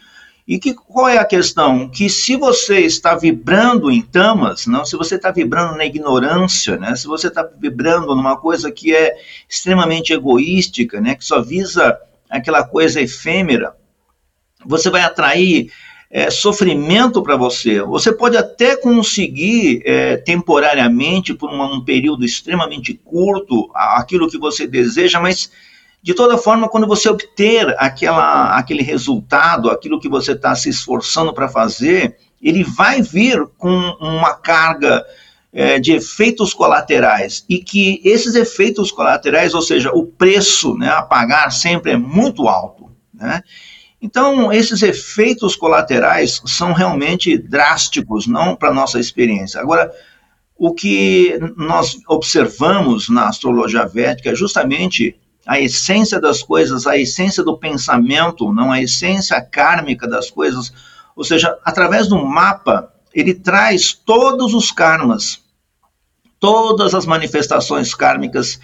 E 0.48 0.60
que, 0.60 0.74
qual 0.74 1.08
é 1.08 1.18
a 1.18 1.26
questão? 1.26 1.88
Que 1.88 2.10
se 2.10 2.36
você 2.36 2.80
está 2.80 3.16
vibrando 3.16 3.92
em 3.92 4.02
tamas, 4.02 4.66
não, 4.66 4.84
se 4.84 4.98
você 4.98 5.16
está 5.16 5.32
vibrando 5.32 5.78
na 5.78 5.86
ignorância, 5.86 6.78
né, 6.78 6.96
se 6.96 7.08
você 7.08 7.28
está 7.28 7.44
vibrando 7.44 8.16
numa 8.16 8.36
coisa 8.38 8.72
que 8.72 8.94
é 8.94 9.16
extremamente 9.48 10.14
egoística, 10.14 11.00
né, 11.00 11.16
que 11.16 11.24
só 11.24 11.42
visa 11.42 11.98
aquela 12.30 12.64
coisa 12.64 13.00
efêmera, 13.00 13.76
você 14.66 14.90
vai 14.90 15.02
atrair 15.02 15.72
é, 16.10 16.30
sofrimento 16.30 17.22
para 17.24 17.38
você. 17.38 17.82
Você 17.82 18.12
pode 18.12 18.36
até 18.36 18.76
conseguir 18.76 19.82
é, 19.86 20.18
temporariamente, 20.18 21.34
por 21.34 21.50
um, 21.50 21.76
um 21.76 21.86
período 21.86 22.26
extremamente 22.26 22.94
curto, 22.94 23.70
aquilo 23.74 24.30
que 24.30 24.38
você 24.38 24.68
deseja, 24.68 25.20
mas 25.20 25.52
de 26.04 26.14
toda 26.16 26.38
forma, 26.38 26.68
quando 26.68 26.88
você 26.88 27.08
obter 27.10 27.76
aquela, 27.78 28.58
aquele 28.58 28.82
resultado, 28.82 29.70
aquilo 29.70 30.00
que 30.00 30.10
você 30.10 30.32
está 30.32 30.56
se 30.56 30.70
esforçando 30.70 31.34
para 31.34 31.48
fazer, 31.48 32.18
ele 32.42 32.64
vai 32.64 33.02
vir 33.02 33.46
com 33.58 33.70
uma 34.00 34.34
carga 34.34 35.06
é, 35.54 35.80
de 35.80 35.92
efeitos 35.92 36.54
colaterais 36.54 37.46
e 37.48 37.60
que 37.60 38.02
esses 38.04 38.34
efeitos 38.34 38.92
colaterais, 38.92 39.54
ou 39.54 39.62
seja, 39.62 39.92
o 39.92 40.06
preço 40.06 40.76
né, 40.76 40.90
a 40.90 41.04
pagar 41.04 41.52
sempre 41.52 41.92
é 41.92 41.98
muito 41.98 42.48
alto. 42.48 42.90
Né? 43.14 43.44
Então, 44.02 44.52
esses 44.52 44.82
efeitos 44.82 45.56
colaterais 45.56 46.42
são 46.48 46.74
realmente 46.74 47.38
drásticos, 47.38 48.26
não 48.26 48.56
para 48.56 48.74
nossa 48.74 49.00
experiência. 49.00 49.62
Agora, 49.62 49.92
o 50.58 50.74
que 50.74 51.40
nós 51.56 52.00
observamos 52.08 53.10
na 53.10 53.28
astrologia 53.28 53.86
védica 53.86 54.32
é 54.32 54.36
justamente 54.36 55.16
a 55.46 55.60
essência 55.60 56.20
das 56.20 56.44
coisas, 56.44 56.86
a 56.86 56.98
essência 56.98 57.44
do 57.44 57.58
pensamento, 57.58 58.54
não 58.54 58.72
a 58.72 58.82
essência 58.82 59.42
kármica 59.42 60.08
das 60.08 60.30
coisas. 60.30 60.72
Ou 61.16 61.24
seja, 61.24 61.58
através 61.64 62.08
do 62.08 62.24
mapa, 62.24 62.92
ele 63.14 63.34
traz 63.34 63.94
todos 63.94 64.54
os 64.54 64.72
karmas, 64.72 65.42
todas 66.40 66.94
as 66.94 67.06
manifestações 67.06 67.94
kármicas, 67.94 68.60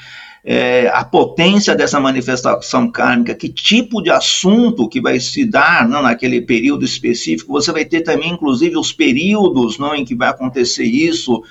é, 0.50 0.88
a 0.94 1.04
potência 1.04 1.76
dessa 1.76 2.00
manifestação 2.00 2.90
kármica, 2.90 3.36
que 3.36 3.50
tipo 3.50 4.02
de 4.02 4.10
assunto 4.10 4.88
que 4.88 5.02
vai 5.02 5.20
se 5.20 5.44
dar 5.44 5.88
não, 5.90 6.02
naquele 6.02 6.42
período 6.42 6.86
específico. 6.86 7.52
Você 7.52 7.72
vai 7.72 7.84
ter 7.84 8.02
também, 8.02 8.32
inclusive, 8.32 8.78
os 8.78 8.94
períodos 8.94 9.78
não, 9.78 9.94
em 9.94 10.06
que 10.06 10.16
vai 10.16 10.30
acontecer 10.30 10.86
isso 10.86 11.44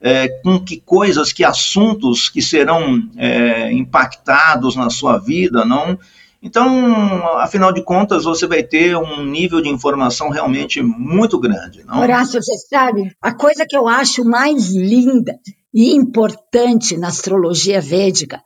é, 0.00 0.28
com 0.28 0.58
que 0.58 0.80
coisas, 0.80 1.32
que 1.32 1.44
assuntos 1.44 2.28
que 2.28 2.42
serão 2.42 3.02
é, 3.16 3.72
impactados 3.72 4.76
na 4.76 4.90
sua 4.90 5.18
vida, 5.18 5.64
não? 5.64 5.98
Então, 6.42 7.38
afinal 7.38 7.72
de 7.72 7.82
contas, 7.82 8.24
você 8.24 8.46
vai 8.46 8.62
ter 8.62 8.96
um 8.96 9.24
nível 9.24 9.60
de 9.60 9.68
informação 9.68 10.28
realmente 10.28 10.80
muito 10.80 11.40
grande. 11.40 11.82
Não? 11.84 11.98
Horácio, 11.98 12.40
você 12.40 12.56
sabe, 12.68 13.10
a 13.20 13.34
coisa 13.34 13.66
que 13.68 13.76
eu 13.76 13.88
acho 13.88 14.24
mais 14.24 14.70
linda 14.70 15.34
e 15.74 15.94
importante 15.94 16.96
na 16.96 17.08
astrologia 17.08 17.80
védica 17.80 18.40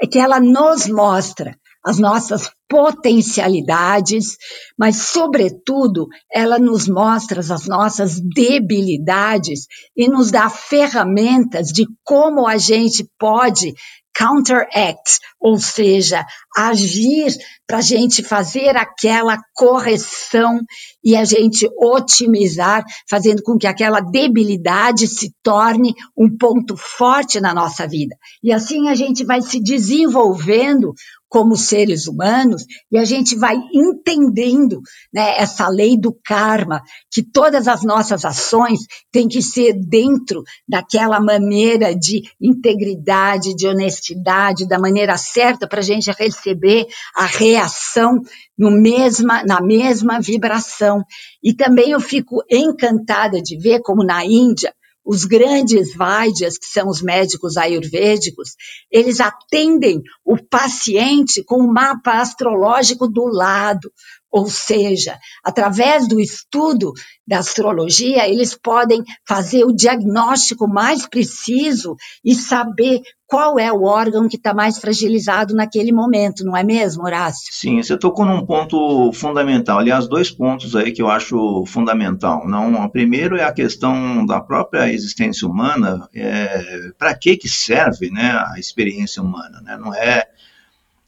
é 0.00 0.06
que 0.06 0.18
ela 0.18 0.38
nos 0.38 0.86
mostra 0.88 1.56
as 1.88 1.98
nossas 1.98 2.50
potencialidades, 2.68 4.36
mas, 4.78 4.96
sobretudo, 4.96 6.06
ela 6.30 6.58
nos 6.58 6.86
mostra 6.86 7.40
as 7.40 7.66
nossas 7.66 8.20
debilidades 8.20 9.66
e 9.96 10.06
nos 10.06 10.30
dá 10.30 10.50
ferramentas 10.50 11.68
de 11.68 11.86
como 12.04 12.46
a 12.46 12.58
gente 12.58 13.08
pode 13.18 13.72
counteract, 14.18 15.18
ou 15.40 15.58
seja, 15.58 16.24
agir 16.56 17.32
para 17.66 17.78
a 17.78 17.82
gente 17.82 18.22
fazer 18.22 18.76
aquela 18.76 19.38
correção 19.54 20.60
e 21.04 21.14
a 21.14 21.24
gente 21.24 21.68
otimizar, 21.76 22.84
fazendo 23.08 23.42
com 23.42 23.56
que 23.56 23.66
aquela 23.66 24.00
debilidade 24.00 25.06
se 25.06 25.32
torne 25.42 25.94
um 26.16 26.34
ponto 26.36 26.76
forte 26.76 27.40
na 27.40 27.54
nossa 27.54 27.86
vida. 27.86 28.16
E 28.42 28.52
assim 28.52 28.88
a 28.88 28.94
gente 28.94 29.24
vai 29.24 29.42
se 29.42 29.60
desenvolvendo 29.60 30.94
como 31.28 31.56
seres 31.56 32.06
humanos 32.06 32.64
e 32.90 32.96
a 32.96 33.04
gente 33.04 33.36
vai 33.36 33.56
entendendo 33.72 34.80
né, 35.12 35.38
essa 35.38 35.68
lei 35.68 35.98
do 35.98 36.16
karma, 36.24 36.82
que 37.10 37.22
todas 37.22 37.68
as 37.68 37.84
nossas 37.84 38.24
ações 38.24 38.80
têm 39.12 39.28
que 39.28 39.42
ser 39.42 39.74
dentro 39.74 40.42
daquela 40.66 41.20
maneira 41.20 41.94
de 41.94 42.22
integridade, 42.40 43.54
de 43.54 43.66
honestidade, 43.66 44.66
da 44.66 44.78
maneira 44.78 45.16
certa 45.28 45.66
para 45.68 45.80
a 45.80 45.82
gente 45.82 46.10
receber 46.12 46.86
a 47.14 47.24
reação 47.24 48.20
no 48.56 48.70
mesma, 48.70 49.44
na 49.44 49.60
mesma 49.60 50.20
vibração. 50.20 51.02
E 51.42 51.54
também 51.54 51.90
eu 51.90 52.00
fico 52.00 52.42
encantada 52.50 53.40
de 53.40 53.58
ver 53.58 53.80
como 53.80 54.04
na 54.04 54.24
Índia 54.24 54.74
os 55.08 55.24
grandes 55.24 55.94
Vaidyas, 55.94 56.58
que 56.58 56.66
são 56.66 56.86
os 56.86 57.00
médicos 57.00 57.56
ayurvédicos, 57.56 58.50
eles 58.90 59.20
atendem 59.20 60.02
o 60.22 60.36
paciente 60.36 61.42
com 61.42 61.62
o 61.62 61.72
mapa 61.72 62.20
astrológico 62.20 63.08
do 63.08 63.24
lado, 63.24 63.90
ou 64.30 64.46
seja, 64.48 65.18
através 65.44 66.06
do 66.06 66.20
estudo 66.20 66.92
da 67.26 67.38
astrologia, 67.38 68.28
eles 68.28 68.54
podem 68.54 69.02
fazer 69.26 69.64
o 69.64 69.72
diagnóstico 69.72 70.68
mais 70.68 71.06
preciso 71.06 71.96
e 72.24 72.34
saber 72.34 73.00
qual 73.26 73.58
é 73.58 73.70
o 73.70 73.82
órgão 73.82 74.26
que 74.26 74.36
está 74.36 74.54
mais 74.54 74.78
fragilizado 74.78 75.54
naquele 75.54 75.92
momento, 75.92 76.44
não 76.44 76.56
é 76.56 76.64
mesmo, 76.64 77.04
Horácio? 77.04 77.52
Sim, 77.52 77.82
você 77.82 77.96
tocou 77.98 78.24
num 78.24 78.46
ponto 78.46 79.12
fundamental. 79.12 79.78
Aliás, 79.78 80.08
dois 80.08 80.30
pontos 80.30 80.74
aí 80.74 80.92
que 80.92 81.02
eu 81.02 81.10
acho 81.10 81.62
fundamental. 81.66 82.48
Não, 82.48 82.72
o 82.82 82.90
primeiro 82.90 83.36
é 83.36 83.44
a 83.44 83.52
questão 83.52 84.24
da 84.24 84.40
própria 84.40 84.90
existência 84.90 85.46
humana. 85.46 86.08
É, 86.14 86.90
Para 86.98 87.14
que 87.14 87.36
que 87.36 87.48
serve, 87.50 88.10
né, 88.10 88.30
a 88.30 88.58
experiência 88.58 89.22
humana? 89.22 89.60
Né? 89.62 89.76
Não 89.76 89.92
é 89.92 90.24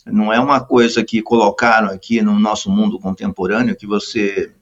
não 0.07 0.33
é 0.33 0.41
uma 0.41 0.61
coisa 0.61 1.05
que 1.05 1.21
colocaram 1.23 1.89
aqui 1.89 2.23
no 2.23 2.39
nosso 2.39 2.71
mundo 2.71 2.99
contemporâneo 2.99 3.77
que 3.77 3.87
você 3.87 4.53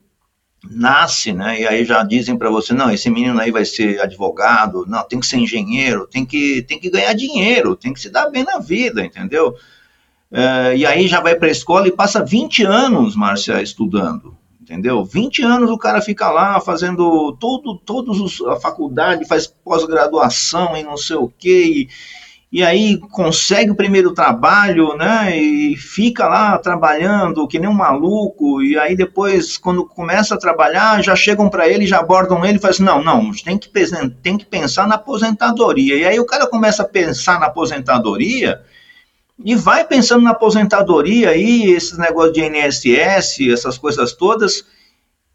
nasce, 0.69 1.33
né? 1.33 1.61
E 1.61 1.67
aí 1.67 1.85
já 1.85 2.03
dizem 2.03 2.37
para 2.37 2.51
você, 2.51 2.75
não, 2.75 2.91
esse 2.91 3.09
menino 3.09 3.39
aí 3.41 3.51
vai 3.51 3.65
ser 3.65 4.01
advogado, 4.01 4.85
não, 4.87 5.07
tem 5.07 5.21
que 5.21 5.27
ser 5.27 5.37
engenheiro, 5.37 6.07
tem 6.07 6.27
que, 6.27 6.63
tem 6.63 6.79
que 6.79 6.91
ganhar 6.91 7.13
dinheiro, 7.13 7.77
tem 7.77 7.93
que 7.93 8.01
se 8.01 8.11
dar 8.11 8.29
bem 8.31 8.45
na 8.45 8.59
vida, 8.59 9.05
entendeu? 9.05 9.55
É, 10.31 10.77
e 10.77 10.85
aí 10.85 11.07
já 11.07 11.21
vai 11.21 11.35
para 11.37 11.49
a 11.49 11.53
escola 11.53 11.89
e 11.89 11.93
passa 11.93 12.25
20 12.25 12.65
anos, 12.65 13.17
Márcia, 13.17 13.63
estudando, 13.63 14.37
entendeu? 14.61 15.05
20 15.05 15.43
anos 15.43 15.71
o 15.71 15.79
cara 15.79 16.03
fica 16.03 16.29
lá 16.31 16.61
fazendo 16.61 17.33
todo, 17.39 17.79
todos 17.79 18.41
a 18.43 18.57
faculdade, 18.57 19.27
faz 19.27 19.47
pós-graduação 19.47 20.77
e 20.77 20.83
não 20.83 20.97
sei 20.97 21.17
o 21.17 21.29
quê, 21.29 21.65
e, 21.65 21.89
e 22.51 22.65
aí 22.65 22.97
consegue 22.97 23.71
o 23.71 23.75
primeiro 23.75 24.15
trabalho, 24.15 24.97
né, 24.97 25.37
e 25.37 25.77
fica 25.77 26.27
lá 26.27 26.57
trabalhando 26.57 27.47
que 27.47 27.59
nem 27.59 27.69
um 27.69 27.75
maluco, 27.75 28.63
e 28.63 28.79
aí 28.79 28.97
depois, 28.97 29.59
quando 29.59 29.85
começa 29.85 30.35
a 30.35 30.39
trabalhar, 30.39 31.03
já 31.03 31.15
chegam 31.15 31.51
para 31.51 31.69
ele, 31.69 31.87
já 31.87 31.99
abordam 31.99 32.45
ele 32.47 32.57
e 32.57 32.61
fazem, 32.61 32.87
não, 32.87 33.05
não, 33.05 33.31
tem 33.33 33.59
que, 33.59 33.71
tem 34.23 34.39
que 34.39 34.47
pensar 34.47 34.89
na 34.89 34.95
aposentadoria. 34.95 35.97
E 35.97 36.05
aí 36.07 36.19
o 36.19 36.25
cara 36.25 36.47
começa 36.47 36.83
a 36.83 36.89
pensar 36.89 37.39
na 37.39 37.47
aposentadoria, 37.47 38.63
e 39.45 39.55
vai 39.55 39.85
pensando 39.85 40.25
na 40.25 40.31
aposentadoria 40.31 41.31
aí, 41.31 41.71
esses 41.71 41.99
negócios 41.99 42.33
de 42.33 42.41
INSS, 42.41 43.53
essas 43.53 43.77
coisas 43.77 44.15
todas, 44.15 44.65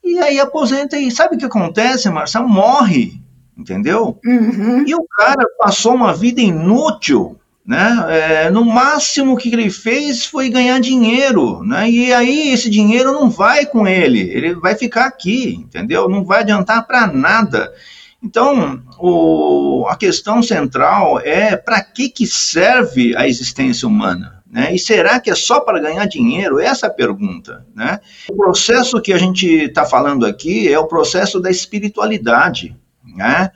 e 0.04 0.18
aí 0.20 0.40
aposenta 0.40 0.98
e 0.98 1.10
sabe 1.12 1.36
o 1.36 1.40
que 1.40 1.46
acontece, 1.46 2.10
Marcelo? 2.10 2.50
Morre, 2.50 3.22
entendeu? 3.58 4.20
Uhum. 4.26 4.84
E 4.86 4.96
o 4.96 5.06
cara 5.18 5.46
passou 5.60 5.94
uma 5.94 6.14
vida 6.14 6.42
inútil, 6.42 7.40
né? 7.66 8.06
É, 8.10 8.50
no 8.50 8.66
máximo 8.66 9.38
que 9.38 9.50
ele 9.54 9.70
fez 9.70 10.26
foi 10.26 10.50
ganhar 10.50 10.80
dinheiro, 10.80 11.64
né? 11.64 11.90
E 11.90 12.14
aí 12.14 12.52
esse 12.52 12.70
dinheiro 12.70 13.12
não 13.14 13.30
vai 13.30 13.66
com 13.66 13.88
ele, 13.88 14.20
ele 14.20 14.54
vai 14.56 14.76
ficar 14.76 15.06
aqui, 15.06 15.56
entendeu? 15.56 16.10
Não 16.10 16.26
vai 16.26 16.42
adiantar 16.42 16.86
para 16.86 17.08
nada. 17.08 17.74
Então, 18.22 18.82
o, 19.00 19.86
a 19.90 19.98
questão 19.98 20.42
central 20.42 21.20
é 21.20 21.58
para 21.58 21.82
que, 21.82 22.08
que 22.08 22.26
serve 22.26 23.14
a 23.18 23.28
existência 23.28 23.86
humana? 23.86 24.42
Né? 24.50 24.74
E 24.74 24.80
será 24.80 25.20
que 25.20 25.32
é 25.32 25.36
só 25.36 25.60
para 25.60 25.80
ganhar 25.80 26.06
dinheiro? 26.06 26.60
Essa 26.60 26.86
é 26.86 26.90
a 26.90 26.94
pergunta. 26.94 27.66
Né? 27.76 28.00
O 28.30 28.36
processo 28.36 29.02
que 29.02 29.12
a 29.12 29.18
gente 29.18 29.48
está 29.48 29.84
falando 29.84 30.26
aqui 30.26 30.72
é 30.72 30.78
o 30.78 30.88
processo 30.88 31.40
da 31.40 31.50
espiritualidade. 31.50 32.78
Né? 33.16 33.52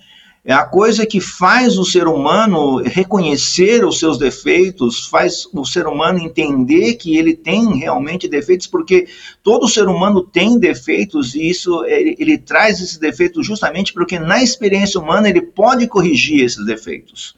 É 0.48 0.54
a 0.54 0.64
coisa 0.64 1.06
que 1.06 1.20
faz 1.20 1.78
o 1.78 1.84
ser 1.84 2.08
humano 2.08 2.78
reconhecer 2.78 3.84
os 3.84 4.00
seus 4.00 4.18
defeitos, 4.18 5.06
faz 5.06 5.46
o 5.54 5.66
ser 5.66 5.88
humano 5.88 6.20
entender 6.20 6.94
que 6.94 7.18
ele 7.18 7.34
tem 7.34 7.76
realmente 7.76 8.30
defeitos, 8.30 8.66
porque 8.66 9.08
todo 9.44 9.68
ser 9.68 9.90
humano 9.90 10.22
tem 10.22 10.58
defeitos 10.58 11.36
e 11.36 11.50
isso 11.50 11.84
ele, 11.84 12.16
ele 12.18 12.38
traz 12.38 12.80
esses 12.80 12.98
defeitos 12.98 13.46
justamente 13.46 13.92
porque 13.92 14.18
na 14.18 14.42
experiência 14.42 15.02
humana 15.02 15.30
ele 15.30 15.42
pode 15.42 15.86
corrigir 15.86 16.46
esses 16.46 16.66
defeitos. 16.66 17.36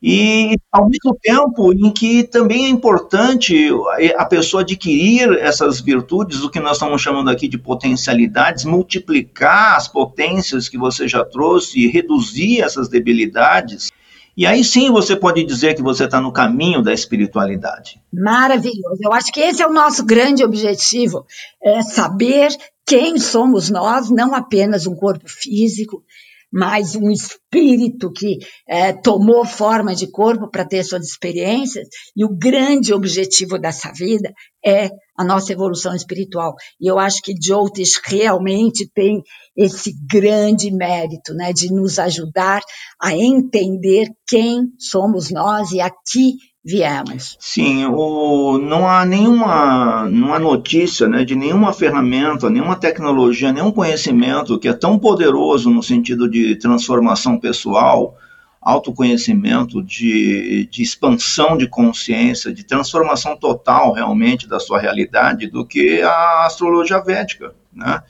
E 0.00 0.56
ao 0.70 0.88
mesmo 0.88 1.18
tempo 1.20 1.72
em 1.72 1.90
que 1.90 2.22
também 2.22 2.66
é 2.66 2.68
importante 2.68 3.68
a 4.16 4.24
pessoa 4.24 4.62
adquirir 4.62 5.32
essas 5.40 5.80
virtudes, 5.80 6.42
o 6.42 6.50
que 6.50 6.60
nós 6.60 6.74
estamos 6.74 7.02
chamando 7.02 7.30
aqui 7.30 7.48
de 7.48 7.58
potencialidades, 7.58 8.64
multiplicar 8.64 9.76
as 9.76 9.88
potências 9.88 10.68
que 10.68 10.78
você 10.78 11.08
já 11.08 11.24
trouxe 11.24 11.88
reduzir 11.88 12.60
essas 12.60 12.88
debilidades. 12.88 13.90
E 14.36 14.46
aí 14.46 14.62
sim 14.62 14.88
você 14.92 15.16
pode 15.16 15.42
dizer 15.42 15.74
que 15.74 15.82
você 15.82 16.04
está 16.04 16.20
no 16.20 16.32
caminho 16.32 16.80
da 16.80 16.94
espiritualidade. 16.94 18.00
Maravilhoso. 18.12 19.00
Eu 19.02 19.12
acho 19.12 19.32
que 19.32 19.40
esse 19.40 19.60
é 19.60 19.66
o 19.66 19.72
nosso 19.72 20.06
grande 20.06 20.44
objetivo, 20.44 21.26
é 21.60 21.82
saber 21.82 22.56
quem 22.86 23.18
somos 23.18 23.68
nós, 23.68 24.08
não 24.10 24.32
apenas 24.32 24.86
um 24.86 24.94
corpo 24.94 25.28
físico, 25.28 26.04
mas 26.52 26.96
um 26.96 27.10
espírito 27.10 28.10
que 28.10 28.38
é, 28.68 28.92
tomou 28.92 29.44
forma 29.44 29.94
de 29.94 30.10
corpo 30.10 30.50
para 30.50 30.64
ter 30.64 30.82
suas 30.82 31.06
experiências, 31.06 31.86
e 32.16 32.24
o 32.24 32.36
grande 32.36 32.92
objetivo 32.92 33.58
dessa 33.58 33.92
vida 33.92 34.32
é 34.64 34.90
a 35.16 35.24
nossa 35.24 35.52
evolução 35.52 35.94
espiritual. 35.94 36.54
E 36.80 36.90
eu 36.90 36.98
acho 36.98 37.20
que 37.22 37.34
Jyotish 37.34 38.00
realmente 38.04 38.88
tem 38.94 39.22
esse 39.56 39.92
grande 40.10 40.70
mérito, 40.70 41.34
né, 41.34 41.52
de 41.52 41.72
nos 41.72 41.98
ajudar 41.98 42.60
a 43.00 43.14
entender 43.14 44.08
quem 44.26 44.68
somos 44.78 45.30
nós 45.30 45.72
e 45.72 45.80
aqui 45.80 46.34
viemos. 46.68 47.34
Sim, 47.40 47.86
o, 47.86 48.58
não 48.58 48.86
há 48.86 49.06
nenhuma, 49.06 50.06
não 50.10 50.34
há 50.34 50.38
notícia 50.38 51.08
né, 51.08 51.24
de 51.24 51.34
nenhuma 51.34 51.72
ferramenta, 51.72 52.50
nenhuma 52.50 52.76
tecnologia, 52.76 53.50
nenhum 53.50 53.72
conhecimento 53.72 54.58
que 54.58 54.68
é 54.68 54.74
tão 54.74 54.98
poderoso 54.98 55.70
no 55.70 55.82
sentido 55.82 56.28
de 56.28 56.56
transformação 56.56 57.40
pessoal, 57.40 58.14
autoconhecimento, 58.60 59.82
de, 59.82 60.68
de 60.70 60.82
expansão 60.82 61.56
de 61.56 61.66
consciência, 61.66 62.52
de 62.52 62.62
transformação 62.62 63.34
total 63.34 63.94
realmente 63.94 64.46
da 64.46 64.60
sua 64.60 64.78
realidade 64.78 65.46
do 65.46 65.64
que 65.64 66.02
a 66.02 66.44
astrologia 66.44 67.00
védica. 67.00 67.54
Né? 67.72 68.02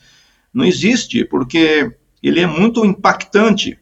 Não 0.53 0.65
existe, 0.65 1.25
porque 1.25 1.95
ele 2.21 2.41
é 2.41 2.47
muito 2.47 2.85
impactante 2.85 3.79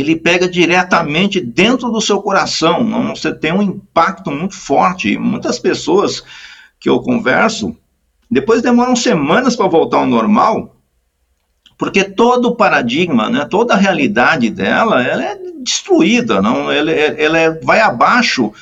ele 0.00 0.16
pega 0.16 0.48
diretamente 0.48 1.40
dentro 1.40 1.90
do 1.90 2.00
seu 2.00 2.20
coração. 2.20 3.14
Você 3.14 3.32
tem 3.32 3.52
um 3.52 3.62
impacto 3.62 4.30
muito 4.30 4.54
forte. 4.54 5.16
Muitas 5.16 5.58
pessoas 5.58 6.24
que 6.80 6.88
eu 6.88 7.00
converso, 7.00 7.76
depois 8.30 8.60
demoram 8.60 8.96
semanas 8.96 9.54
para 9.54 9.68
voltar 9.68 9.98
ao 9.98 10.06
normal, 10.06 10.74
porque 11.78 12.04
todo 12.04 12.48
o 12.48 12.56
paradigma, 12.56 13.30
né, 13.30 13.46
toda 13.48 13.74
a 13.74 13.78
realidade 13.78 14.50
dela, 14.50 15.02
ela 15.02 15.24
é 15.24 15.38
destruída, 15.60 16.42
não? 16.42 16.70
Ela, 16.70 16.90
ela 16.90 17.38
é, 17.38 17.50
vai 17.60 17.80
abaixo 17.80 18.52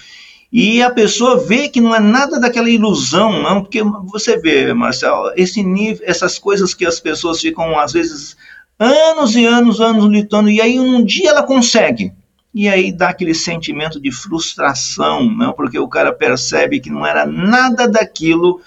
e 0.53 0.83
a 0.83 0.91
pessoa 0.91 1.39
vê 1.47 1.67
que 1.67 1.81
não 1.81 1.95
é 1.95 2.01
nada 2.01 2.39
daquela 2.39 2.69
ilusão, 2.69 3.43
não, 3.43 3.63
porque 3.63 3.83
você 4.05 4.37
vê, 4.37 4.75
Marcelo, 4.75 5.33
esse 5.35 5.63
nível, 5.63 6.05
essas 6.07 6.39
coisas 6.39 6.75
que 6.75 6.85
as 6.85 7.01
pessoas 7.01 7.41
ficam 7.41 7.79
às 7.79 7.93
vezes 7.93 8.37
anos 8.83 9.37
e 9.37 9.47
anos, 9.47 9.81
anos 9.81 10.05
lutando, 10.05 10.51
e 10.51 10.61
aí 10.61 10.79
um 10.79 11.05
dia 11.05 11.31
ela 11.31 11.43
consegue. 11.43 12.13
E 12.55 12.69
aí 12.69 12.93
dá 12.93 13.09
aquele 13.09 13.33
sentimento 13.33 14.01
de 14.01 14.11
frustração, 14.13 15.25
não? 15.25 15.53
porque 15.53 15.79
o 15.79 15.89
cara 15.89 16.13
percebe 16.13 16.81
que 16.81 16.91
não 16.91 17.07
era 17.07 17.25
nada 17.25 17.89
daquilo 17.89 18.61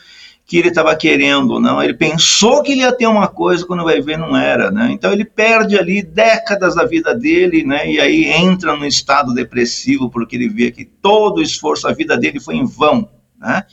que 0.45 0.57
ele 0.57 0.69
estava 0.69 0.95
querendo, 0.95 1.59
não. 1.59 1.81
Ele 1.81 1.93
pensou 1.93 2.61
que 2.63 2.71
ele 2.71 2.81
ia 2.81 2.91
ter 2.91 3.07
uma 3.07 3.27
coisa, 3.27 3.65
quando 3.65 3.83
vai 3.83 3.99
ver 3.99 4.17
não 4.17 4.37
era, 4.37 4.69
né? 4.69 4.89
Então 4.91 5.11
ele 5.11 5.25
perde 5.25 5.77
ali 5.77 6.03
décadas 6.03 6.75
da 6.75 6.85
vida 6.85 7.15
dele, 7.15 7.63
né? 7.63 7.91
E 7.91 7.99
aí 7.99 8.25
entra 8.25 8.75
no 8.75 8.85
estado 8.85 9.33
depressivo 9.33 10.09
porque 10.09 10.35
ele 10.35 10.47
vê 10.47 10.71
que 10.71 10.85
todo 10.85 11.37
o 11.37 11.41
esforço, 11.41 11.87
a 11.87 11.93
vida 11.93 12.15
dele 12.15 12.39
foi 12.39 12.55
em 12.55 12.65
vão, 12.65 13.09
né? 13.39 13.63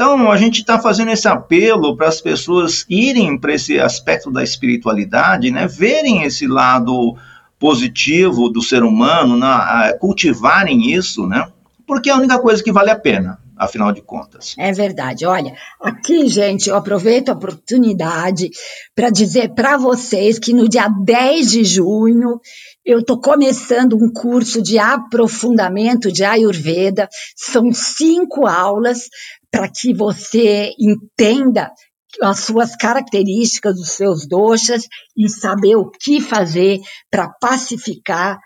Então, 0.00 0.30
a 0.30 0.36
gente 0.38 0.60
está 0.60 0.78
fazendo 0.78 1.10
esse 1.10 1.28
apelo 1.28 1.94
para 1.94 2.08
as 2.08 2.22
pessoas 2.22 2.86
irem 2.88 3.38
para 3.38 3.52
esse 3.52 3.78
aspecto 3.78 4.30
da 4.30 4.42
espiritualidade, 4.42 5.50
né, 5.50 5.66
verem 5.66 6.22
esse 6.22 6.46
lado 6.46 7.18
positivo 7.58 8.48
do 8.48 8.62
ser 8.62 8.82
humano, 8.82 9.36
né, 9.36 9.92
cultivarem 10.00 10.90
isso, 10.90 11.26
né, 11.26 11.46
porque 11.86 12.08
é 12.08 12.14
a 12.14 12.16
única 12.16 12.38
coisa 12.38 12.64
que 12.64 12.72
vale 12.72 12.88
a 12.88 12.98
pena, 12.98 13.40
afinal 13.58 13.92
de 13.92 14.00
contas. 14.00 14.54
É 14.56 14.72
verdade. 14.72 15.26
Olha, 15.26 15.52
aqui, 15.78 16.28
gente, 16.28 16.70
eu 16.70 16.76
aproveito 16.76 17.28
a 17.28 17.34
oportunidade 17.34 18.48
para 18.94 19.10
dizer 19.10 19.50
para 19.50 19.76
vocês 19.76 20.38
que 20.38 20.54
no 20.54 20.66
dia 20.66 20.88
10 20.88 21.50
de 21.50 21.62
junho 21.62 22.40
eu 22.82 23.00
estou 23.00 23.20
começando 23.20 23.94
um 23.96 24.10
curso 24.10 24.62
de 24.62 24.78
aprofundamento 24.78 26.10
de 26.10 26.24
Ayurveda. 26.24 27.06
São 27.36 27.70
cinco 27.72 28.46
aulas 28.46 29.00
para 29.50 29.68
que 29.68 29.94
você 29.94 30.72
entenda 30.78 31.70
as 32.22 32.40
suas 32.40 32.74
características, 32.74 33.78
os 33.78 33.90
seus 33.92 34.26
doxas 34.26 34.82
e 35.16 35.28
saber 35.28 35.76
o 35.76 35.90
que 35.90 36.20
fazer 36.20 36.80
para 37.10 37.28
pacificar 37.40 38.38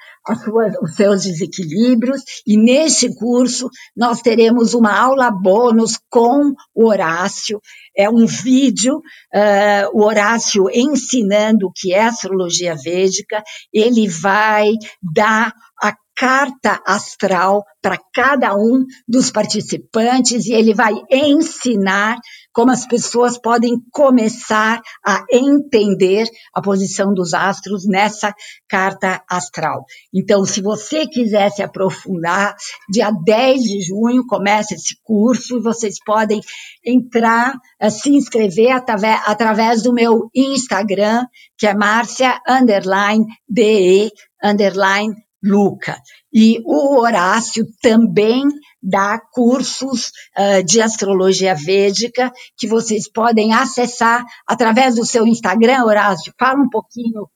suas, 0.43 0.75
os 0.83 0.95
seus 0.95 1.25
desequilíbrios. 1.25 2.23
E 2.47 2.57
neste 2.57 3.15
curso 3.15 3.69
nós 3.97 4.21
teremos 4.21 4.75
uma 4.75 4.97
aula 4.97 5.31
bônus 5.31 5.99
com 6.11 6.53
o 6.75 6.89
Horácio. 6.89 7.61
É 7.97 8.09
um 8.09 8.27
vídeo, 8.27 8.97
uh, 8.97 9.91
o 9.93 10.05
Horácio 10.05 10.65
ensinando 10.71 11.67
o 11.67 11.73
que 11.75 11.93
é 11.93 12.05
astrologia 12.05 12.75
védica. 12.77 13.43
Ele 13.73 14.09
vai 14.09 14.73
dar 15.03 15.53
a 15.83 15.93
carta 16.17 16.81
astral 16.87 17.65
para 17.83 17.99
cada 18.15 18.55
um 18.55 18.85
dos 19.07 19.31
participantes 19.31 20.47
e 20.47 20.53
ele 20.53 20.73
vai 20.73 20.95
ensinar 21.11 22.17
como 22.53 22.71
as 22.71 22.87
pessoas 22.87 23.37
podem 23.37 23.75
começar 23.91 24.81
a 25.05 25.25
entender 25.31 26.29
a 26.55 26.63
posição 26.63 27.13
dos 27.13 27.35
astros 27.35 27.85
nessa 27.85 28.33
carta 28.69 29.21
astral. 29.29 29.85
Então, 30.15 30.45
se 30.45 30.63
você 30.63 31.05
quiser 31.05 31.51
se 31.51 31.63
aprofundar, 31.63 32.55
dia 32.89 33.11
10 33.11 33.63
de 33.63 33.83
junho 33.83 34.25
começa 34.27 34.75
esse 34.75 34.97
curso 35.03 35.57
e 35.57 35.63
vocês 35.63 35.97
podem 36.07 36.41
entrar, 36.87 37.55
eh, 37.81 37.91
se 37.91 38.11
inscrever 38.11 38.71
através, 38.71 39.21
através 39.27 39.83
do 39.83 39.93
meu 39.93 40.31
Instagram, 40.33 41.27
que 41.59 41.67
é 41.67 41.75
Márcia 41.75 42.41
underline 42.49 43.27
DE 43.49 44.13
underline 44.43 45.15
Luca. 45.45 45.97
E 46.33 46.61
o 46.65 46.99
Horácio 47.01 47.67
também 47.83 48.43
dá 48.83 49.21
cursos 49.33 50.11
uh, 50.37 50.65
de 50.65 50.81
astrologia 50.81 51.55
védica 51.55 52.33
que 52.57 52.67
vocês 52.67 53.11
podem 53.11 53.53
acessar 53.53 54.25
através 54.47 54.95
do 54.95 55.05
seu 55.05 55.27
Instagram, 55.27 55.85
Horácio. 55.85 56.33
Fala 56.39 56.61
um 56.61 56.69
pouquinho 56.69 57.29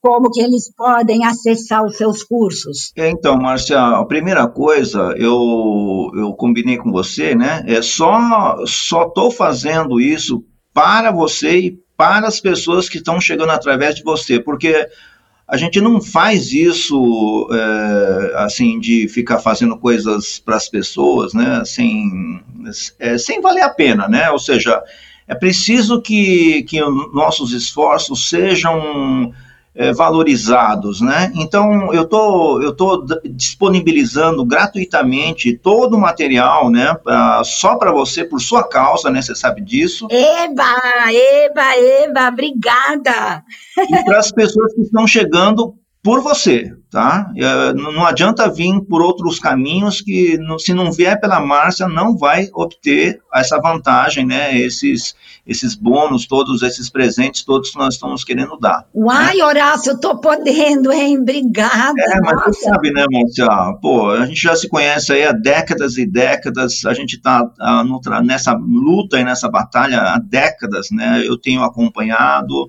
como 0.00 0.30
que 0.30 0.40
eles 0.40 0.72
podem 0.72 1.24
acessar 1.24 1.84
os 1.84 1.96
seus 1.96 2.22
cursos. 2.22 2.92
É, 2.96 3.10
então, 3.10 3.36
Márcia, 3.36 3.80
a 3.80 4.04
primeira 4.04 4.46
coisa, 4.46 5.12
eu, 5.16 6.10
eu 6.14 6.32
combinei 6.34 6.76
com 6.76 6.92
você, 6.92 7.34
né? 7.34 7.64
É 7.66 7.82
só 7.82 8.64
só 8.66 9.06
estou 9.08 9.32
fazendo 9.32 10.00
isso 10.00 10.44
para 10.72 11.10
você 11.10 11.58
e 11.58 11.78
para 11.96 12.28
as 12.28 12.38
pessoas 12.38 12.88
que 12.88 12.98
estão 12.98 13.20
chegando 13.20 13.50
através 13.50 13.96
de 13.96 14.04
você, 14.04 14.38
porque 14.38 14.86
a 15.48 15.56
gente 15.56 15.80
não 15.80 16.00
faz 16.00 16.52
isso 16.52 17.48
é, 17.52 18.32
assim 18.42 18.80
de 18.80 19.06
ficar 19.08 19.38
fazendo 19.38 19.76
coisas 19.76 20.40
para 20.40 20.56
as 20.56 20.68
pessoas, 20.68 21.32
né? 21.32 21.62
Sem, 21.64 22.42
é, 22.98 23.16
sem 23.16 23.40
valer 23.40 23.62
a 23.62 23.68
pena, 23.68 24.08
né? 24.08 24.28
Ou 24.30 24.40
seja, 24.40 24.82
é 25.28 25.34
preciso 25.34 26.02
que, 26.02 26.64
que 26.64 26.80
nossos 27.12 27.52
esforços 27.52 28.28
sejam 28.28 29.32
é, 29.76 29.92
valorizados, 29.92 31.02
né? 31.02 31.30
Então 31.34 31.92
eu 31.92 32.06
tô 32.06 32.62
eu 32.62 32.74
tô 32.74 33.06
disponibilizando 33.24 34.44
gratuitamente 34.44 35.56
todo 35.56 35.96
o 35.96 36.00
material, 36.00 36.70
né? 36.70 36.94
Pra, 37.04 37.44
só 37.44 37.76
para 37.76 37.92
você 37.92 38.24
por 38.24 38.40
sua 38.40 38.66
causa, 38.66 39.10
né? 39.10 39.20
Você 39.20 39.34
sabe 39.34 39.60
disso. 39.60 40.08
Eba, 40.10 41.12
eba, 41.12 41.76
eba, 41.76 42.28
obrigada. 42.28 43.44
E 43.78 44.04
para 44.04 44.18
as 44.18 44.32
pessoas 44.32 44.74
que 44.74 44.80
estão 44.80 45.06
chegando 45.06 45.74
por 46.06 46.22
você, 46.22 46.72
tá? 46.88 47.32
É, 47.36 47.72
não 47.74 48.06
adianta 48.06 48.48
vir 48.48 48.80
por 48.82 49.02
outros 49.02 49.40
caminhos 49.40 50.00
que, 50.00 50.38
se 50.60 50.72
não 50.72 50.92
vier 50.92 51.18
pela 51.18 51.40
Márcia, 51.40 51.88
não 51.88 52.16
vai 52.16 52.48
obter 52.54 53.18
essa 53.34 53.60
vantagem, 53.60 54.24
né? 54.24 54.56
Esses, 54.56 55.16
esses 55.44 55.74
bônus, 55.74 56.24
todos 56.24 56.62
esses 56.62 56.88
presentes, 56.88 57.44
todos 57.44 57.72
que 57.72 57.78
nós 57.78 57.94
estamos 57.94 58.22
querendo 58.22 58.56
dar. 58.56 58.86
Né? 58.94 59.02
Uai, 59.02 59.36
né? 59.38 59.44
Horácio, 59.44 59.90
eu 59.94 59.98
tô 59.98 60.20
podendo, 60.20 60.92
hein? 60.92 61.18
Obrigada. 61.18 62.00
É, 62.00 62.20
mas 62.20 62.34
nossa. 62.34 62.52
você 62.52 62.60
sabe, 62.66 62.92
né, 62.92 63.04
Márcia? 63.10 63.48
Pô, 63.82 64.10
a 64.10 64.26
gente 64.26 64.40
já 64.40 64.54
se 64.54 64.68
conhece 64.68 65.12
aí 65.12 65.24
há 65.24 65.32
décadas 65.32 65.98
e 65.98 66.06
décadas, 66.06 66.84
a 66.84 66.94
gente 66.94 67.20
tá 67.20 67.50
ah, 67.58 67.82
nessa 68.22 68.52
luta 68.52 69.18
e 69.18 69.24
nessa 69.24 69.50
batalha 69.50 70.00
há 70.02 70.20
décadas, 70.20 70.86
né? 70.92 71.24
Eu 71.26 71.36
tenho 71.36 71.64
acompanhado 71.64 72.68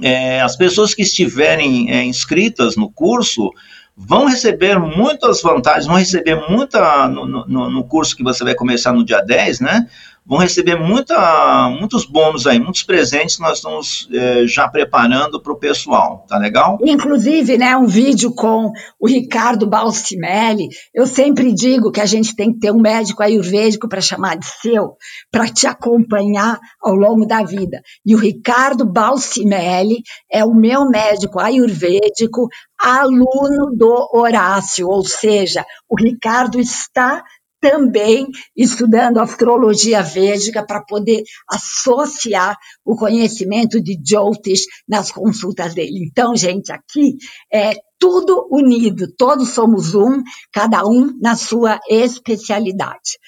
é, 0.00 0.40
as 0.40 0.56
pessoas 0.56 0.94
que 0.94 1.02
estiverem 1.02 1.90
é, 1.90 2.02
inscritas 2.02 2.74
no 2.74 2.90
curso 2.90 3.50
vão 3.96 4.26
receber 4.26 4.78
muitas 4.78 5.40
vantagens, 5.40 5.86
vão 5.86 5.96
receber 5.96 6.36
muita 6.48 7.08
no, 7.08 7.26
no, 7.26 7.70
no, 7.70 7.84
curso 7.84 8.16
que 8.16 8.24
você 8.24 8.42
vai 8.42 8.54
começar 8.54 8.92
no 8.92 9.04
dia 9.04 9.20
10, 9.20 9.60
né? 9.60 9.88
Vão 10.26 10.38
receber 10.38 10.74
muita, 10.76 11.68
muitos 11.68 12.06
bônus 12.06 12.46
aí, 12.46 12.58
muitos 12.58 12.82
presentes 12.82 13.36
que 13.36 13.42
nós 13.42 13.58
estamos 13.58 14.08
é, 14.10 14.46
já 14.46 14.66
preparando 14.66 15.38
para 15.38 15.52
o 15.52 15.58
pessoal, 15.58 16.24
tá 16.26 16.38
legal? 16.38 16.78
Inclusive, 16.82 17.58
né, 17.58 17.76
um 17.76 17.86
vídeo 17.86 18.34
com 18.34 18.72
o 18.98 19.06
Ricardo 19.06 19.66
Balsimelli. 19.66 20.68
Eu 20.94 21.06
sempre 21.06 21.52
digo 21.52 21.92
que 21.92 22.00
a 22.00 22.06
gente 22.06 22.34
tem 22.34 22.54
que 22.54 22.58
ter 22.58 22.72
um 22.72 22.80
médico 22.80 23.22
ayurvédico 23.22 23.86
para 23.86 24.00
chamar 24.00 24.38
de 24.38 24.46
seu, 24.46 24.96
para 25.30 25.46
te 25.46 25.66
acompanhar 25.66 26.58
ao 26.82 26.94
longo 26.94 27.26
da 27.26 27.42
vida. 27.42 27.82
E 28.04 28.14
o 28.14 28.18
Ricardo 28.18 28.90
Balsimelli 28.90 30.02
é 30.32 30.42
o 30.42 30.54
meu 30.54 30.88
médico 30.88 31.38
ayurvédico 31.38 32.48
aluno 32.80 33.74
do 33.76 34.08
Horácio, 34.12 34.88
ou 34.88 35.04
seja, 35.04 35.64
o 35.88 35.96
Ricardo 35.96 36.58
está 36.58 37.22
também 37.64 38.26
estudando 38.54 39.16
astrologia 39.16 40.02
védica 40.02 40.62
para 40.62 40.82
poder 40.82 41.22
associar 41.48 42.54
o 42.84 42.94
conhecimento 42.94 43.82
de 43.82 43.98
Jyotish 44.04 44.66
nas 44.86 45.10
consultas 45.10 45.72
dele. 45.72 46.06
Então, 46.06 46.36
gente, 46.36 46.70
aqui 46.70 47.16
é 47.50 47.72
tudo 47.98 48.46
unido, 48.50 49.10
todos 49.16 49.48
somos 49.48 49.94
um, 49.94 50.22
cada 50.52 50.86
um 50.86 51.18
na 51.22 51.36
sua 51.36 51.80
especialidade. 51.88 53.18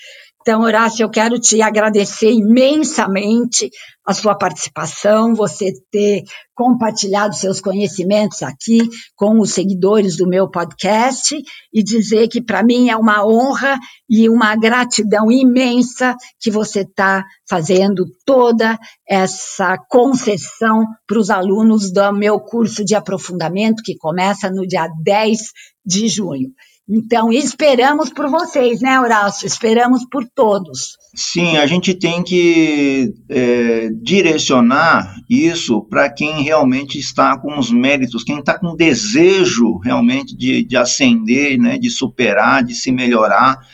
Então, 0.46 0.60
Horácio, 0.60 1.02
eu 1.02 1.10
quero 1.10 1.40
te 1.40 1.60
agradecer 1.60 2.30
imensamente 2.30 3.68
a 4.06 4.14
sua 4.14 4.36
participação, 4.36 5.34
você 5.34 5.72
ter 5.90 6.22
compartilhado 6.54 7.34
seus 7.34 7.60
conhecimentos 7.60 8.44
aqui 8.44 8.78
com 9.16 9.40
os 9.40 9.52
seguidores 9.52 10.16
do 10.16 10.28
meu 10.28 10.48
podcast 10.48 11.34
e 11.74 11.82
dizer 11.82 12.28
que 12.28 12.40
para 12.40 12.62
mim 12.62 12.90
é 12.90 12.96
uma 12.96 13.26
honra 13.26 13.76
e 14.08 14.28
uma 14.28 14.54
gratidão 14.54 15.32
imensa 15.32 16.14
que 16.38 16.48
você 16.48 16.82
está 16.82 17.24
fazendo 17.50 18.04
toda 18.24 18.78
essa 19.04 19.76
concessão 19.90 20.84
para 21.08 21.18
os 21.18 21.28
alunos 21.28 21.92
do 21.92 22.12
meu 22.12 22.38
curso 22.38 22.84
de 22.84 22.94
aprofundamento 22.94 23.82
que 23.82 23.96
começa 23.96 24.48
no 24.48 24.64
dia 24.64 24.88
10 25.02 25.40
de 25.84 26.06
junho. 26.06 26.52
Então, 26.88 27.32
esperamos 27.32 28.10
por 28.10 28.30
vocês, 28.30 28.80
né, 28.80 29.00
Horácio? 29.00 29.44
Esperamos 29.44 30.06
por 30.08 30.24
todos. 30.24 30.96
Sim, 31.12 31.56
a 31.56 31.66
gente 31.66 31.92
tem 31.92 32.22
que 32.22 33.12
é, 33.28 33.88
direcionar 33.90 35.16
isso 35.28 35.82
para 35.82 36.08
quem 36.08 36.42
realmente 36.42 36.96
está 36.96 37.36
com 37.36 37.58
os 37.58 37.72
méritos, 37.72 38.22
quem 38.22 38.38
está 38.38 38.56
com 38.56 38.76
desejo 38.76 39.78
realmente 39.78 40.36
de, 40.36 40.62
de 40.62 40.76
ascender, 40.76 41.58
né, 41.58 41.76
de 41.76 41.90
superar, 41.90 42.62
de 42.62 42.74
se 42.74 42.92
melhorar. 42.92 43.66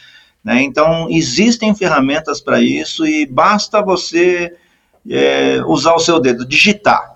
Né? 0.42 0.62
Então, 0.62 1.07
existem 1.11 1.75
ferramentas 1.75 2.40
para 2.40 2.62
isso 2.62 3.07
e 3.07 3.27
basta 3.27 3.83
você 3.83 4.57
é, 5.07 5.62
usar 5.66 5.94
o 5.94 6.01
seu 6.01 6.18
dedo, 6.18 6.46
digitar. 6.48 7.12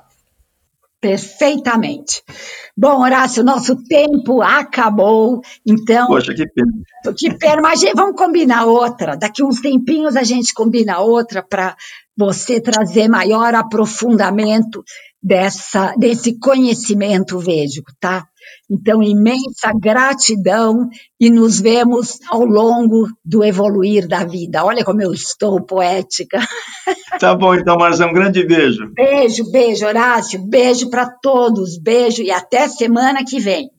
Perfeitamente. 1.01 2.23
Bom, 2.79 3.01
Horácio, 3.01 3.43
nosso 3.43 3.75
tempo 3.85 4.43
acabou, 4.43 5.41
então. 5.65 6.09
Poxa, 6.09 6.35
que 6.35 6.47
pena. 6.47 6.73
Que 7.17 7.35
pena, 7.35 7.63
mas 7.63 7.81
vamos 7.95 8.17
combinar 8.17 8.67
outra. 8.67 9.17
Daqui 9.17 9.43
uns 9.43 9.61
tempinhos 9.63 10.15
a 10.15 10.23
gente 10.23 10.53
combina 10.53 10.99
outra 10.99 11.43
para 11.43 11.75
você 12.15 12.61
trazer 12.61 13.09
maior 13.09 13.55
aprofundamento 13.55 14.85
dessa, 15.23 15.95
desse 15.97 16.39
conhecimento 16.39 17.39
védico, 17.39 17.93
tá? 18.01 18.27
Então, 18.71 19.03
imensa 19.03 19.73
gratidão 19.81 20.89
e 21.21 21.31
nos 21.31 21.61
vemos 21.61 22.19
ao 22.29 22.45
longo 22.45 23.09
do 23.25 23.45
evoluir 23.45 24.07
da 24.07 24.25
vida. 24.25 24.65
Olha 24.65 24.85
como 24.85 25.03
eu 25.03 25.13
estou 25.13 25.65
poética. 25.65 26.39
Tá 27.19 27.35
bom, 27.35 27.55
então, 27.55 27.79
Marcia, 27.79 28.07
um 28.07 28.13
grande 28.13 28.47
beijo. 28.47 28.93
Beijo, 28.93 29.51
beijo, 29.51 29.87
Horácio. 29.87 30.39
Beijo 30.47 30.91
para 30.91 31.09
todos. 31.23 31.79
Beijo 31.79 32.23
e 32.23 32.31
até 32.31 32.69
semana 32.69 33.25
que 33.25 33.41
vem. 33.41 33.71